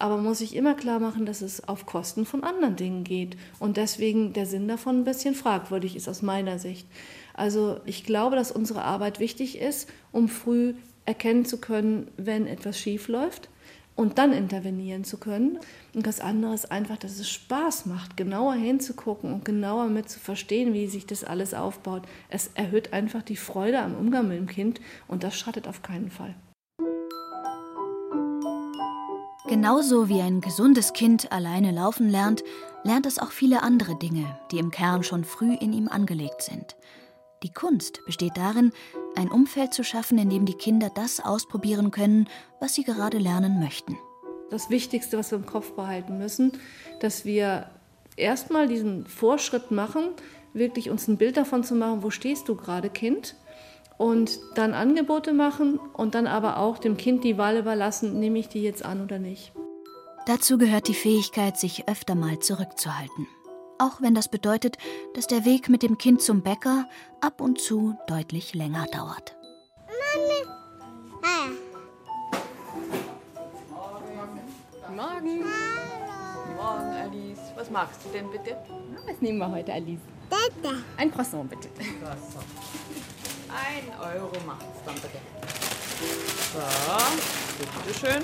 Aber 0.00 0.16
muss 0.16 0.38
sich 0.38 0.56
immer 0.56 0.74
klar 0.74 0.98
machen, 0.98 1.26
dass 1.26 1.42
es 1.42 1.68
auf 1.68 1.84
Kosten 1.84 2.24
von 2.24 2.42
anderen 2.42 2.74
Dingen 2.74 3.04
geht. 3.04 3.36
Und 3.58 3.76
deswegen 3.76 4.32
der 4.32 4.46
Sinn 4.46 4.66
davon 4.66 5.00
ein 5.00 5.04
bisschen 5.04 5.34
fragwürdig 5.34 5.94
ist 5.94 6.08
aus 6.08 6.22
meiner 6.22 6.58
Sicht. 6.58 6.88
Also 7.34 7.80
ich 7.84 8.04
glaube, 8.04 8.34
dass 8.34 8.50
unsere 8.50 8.82
Arbeit 8.82 9.20
wichtig 9.20 9.58
ist, 9.58 9.90
um 10.10 10.28
früh 10.28 10.72
erkennen 11.04 11.44
zu 11.44 11.60
können, 11.60 12.08
wenn 12.16 12.46
etwas 12.46 12.78
schief 12.78 13.08
läuft 13.08 13.50
und 13.94 14.16
dann 14.16 14.32
intervenieren 14.32 15.04
zu 15.04 15.18
können. 15.18 15.58
Und 15.94 16.06
das 16.06 16.20
andere 16.20 16.54
ist 16.54 16.72
einfach, 16.72 16.96
dass 16.96 17.18
es 17.18 17.28
Spaß 17.28 17.84
macht, 17.84 18.16
genauer 18.16 18.54
hinzugucken 18.54 19.30
und 19.34 19.44
genauer 19.44 19.88
mit 19.88 20.08
zu 20.08 20.18
verstehen, 20.18 20.72
wie 20.72 20.86
sich 20.86 21.04
das 21.04 21.24
alles 21.24 21.52
aufbaut. 21.52 22.04
Es 22.30 22.50
erhöht 22.54 22.94
einfach 22.94 23.20
die 23.22 23.36
Freude 23.36 23.80
am 23.80 23.94
Umgang 23.94 24.28
mit 24.28 24.38
dem 24.38 24.46
Kind 24.46 24.80
und 25.08 25.24
das 25.24 25.36
schattet 25.36 25.68
auf 25.68 25.82
keinen 25.82 26.10
Fall. 26.10 26.34
Genauso 29.50 30.08
wie 30.08 30.20
ein 30.20 30.40
gesundes 30.40 30.92
Kind 30.92 31.32
alleine 31.32 31.72
laufen 31.72 32.08
lernt, 32.08 32.44
lernt 32.84 33.04
es 33.04 33.18
auch 33.18 33.32
viele 33.32 33.64
andere 33.64 33.98
Dinge, 33.98 34.38
die 34.52 34.60
im 34.60 34.70
Kern 34.70 35.02
schon 35.02 35.24
früh 35.24 35.54
in 35.54 35.72
ihm 35.72 35.88
angelegt 35.88 36.42
sind. 36.42 36.76
Die 37.42 37.52
Kunst 37.52 38.00
besteht 38.06 38.36
darin, 38.36 38.70
ein 39.16 39.28
Umfeld 39.28 39.74
zu 39.74 39.82
schaffen, 39.82 40.18
in 40.18 40.30
dem 40.30 40.44
die 40.46 40.54
Kinder 40.54 40.88
das 40.94 41.18
ausprobieren 41.18 41.90
können, 41.90 42.28
was 42.60 42.76
sie 42.76 42.84
gerade 42.84 43.18
lernen 43.18 43.58
möchten. 43.58 43.98
Das 44.50 44.70
Wichtigste, 44.70 45.18
was 45.18 45.32
wir 45.32 45.38
im 45.38 45.46
Kopf 45.46 45.72
behalten 45.72 46.18
müssen, 46.18 46.52
dass 47.00 47.24
wir 47.24 47.70
erstmal 48.14 48.68
diesen 48.68 49.04
Vorschritt 49.04 49.72
machen, 49.72 50.10
wirklich 50.52 50.90
uns 50.90 51.08
ein 51.08 51.16
Bild 51.16 51.36
davon 51.36 51.64
zu 51.64 51.74
machen, 51.74 52.04
wo 52.04 52.10
stehst 52.10 52.48
du 52.48 52.54
gerade, 52.54 52.88
Kind? 52.88 53.34
Und 54.00 54.40
dann 54.54 54.72
Angebote 54.72 55.34
machen 55.34 55.78
und 55.92 56.14
dann 56.14 56.26
aber 56.26 56.56
auch 56.56 56.78
dem 56.78 56.96
Kind 56.96 57.22
die 57.22 57.36
Wahl 57.36 57.58
überlassen, 57.58 58.18
nehme 58.18 58.38
ich 58.38 58.48
die 58.48 58.62
jetzt 58.62 58.82
an 58.82 59.04
oder 59.04 59.18
nicht. 59.18 59.52
Dazu 60.24 60.56
gehört 60.56 60.88
die 60.88 60.94
Fähigkeit, 60.94 61.58
sich 61.58 61.86
öfter 61.86 62.14
mal 62.14 62.38
zurückzuhalten. 62.38 63.26
Auch 63.78 64.00
wenn 64.00 64.14
das 64.14 64.28
bedeutet, 64.28 64.78
dass 65.12 65.26
der 65.26 65.44
Weg 65.44 65.68
mit 65.68 65.82
dem 65.82 65.98
Kind 65.98 66.22
zum 66.22 66.40
Bäcker 66.40 66.88
ab 67.20 67.42
und 67.42 67.60
zu 67.60 67.94
deutlich 68.06 68.54
länger 68.54 68.86
dauert. 68.86 69.36
Mami. 69.86 70.48
Ah. 71.22 71.50
Morgen. 74.96 75.44
Hallo. 75.44 76.56
Morgen, 76.56 76.90
Alice. 76.90 77.52
Was 77.54 77.70
magst 77.70 78.02
du 78.06 78.08
denn 78.16 78.30
bitte? 78.30 78.56
Was 79.06 79.20
nehmen 79.20 79.38
wir 79.38 79.50
heute, 79.50 79.74
Alice? 79.74 80.00
Ein 80.96 81.10
Croissant, 81.10 81.50
bitte. 81.50 81.68
Croissant. 82.00 82.46
Ein 83.52 84.00
Euro 84.00 84.32
macht's 84.46 84.84
dann 84.84 84.94
bitte. 84.94 85.18
So, 86.52 87.84
bitteschön. 87.84 88.22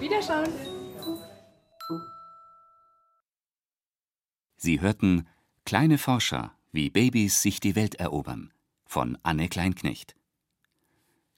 Wiederschauen. 0.00 0.52
Sie 4.56 4.80
hörten 4.80 5.26
Kleine 5.64 5.98
Forscher, 5.98 6.52
wie 6.70 6.90
Babys 6.90 7.42
sich 7.42 7.60
die 7.60 7.74
Welt 7.74 7.96
erobern 7.96 8.52
von 8.86 9.16
Anne 9.22 9.48
Kleinknecht. 9.48 10.14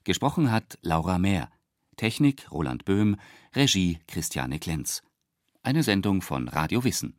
Gesprochen 0.03 0.51
hat 0.51 0.77
Laura 0.81 1.17
Mehr, 1.17 1.49
Technik 1.95 2.51
Roland 2.51 2.85
Böhm, 2.85 3.15
Regie 3.55 3.99
Christiane 4.07 4.59
Klenz. 4.59 5.03
Eine 5.63 5.81
Sendung 5.81 6.21
von 6.21 6.49
Radio 6.49 6.83
Wissen. 6.83 7.17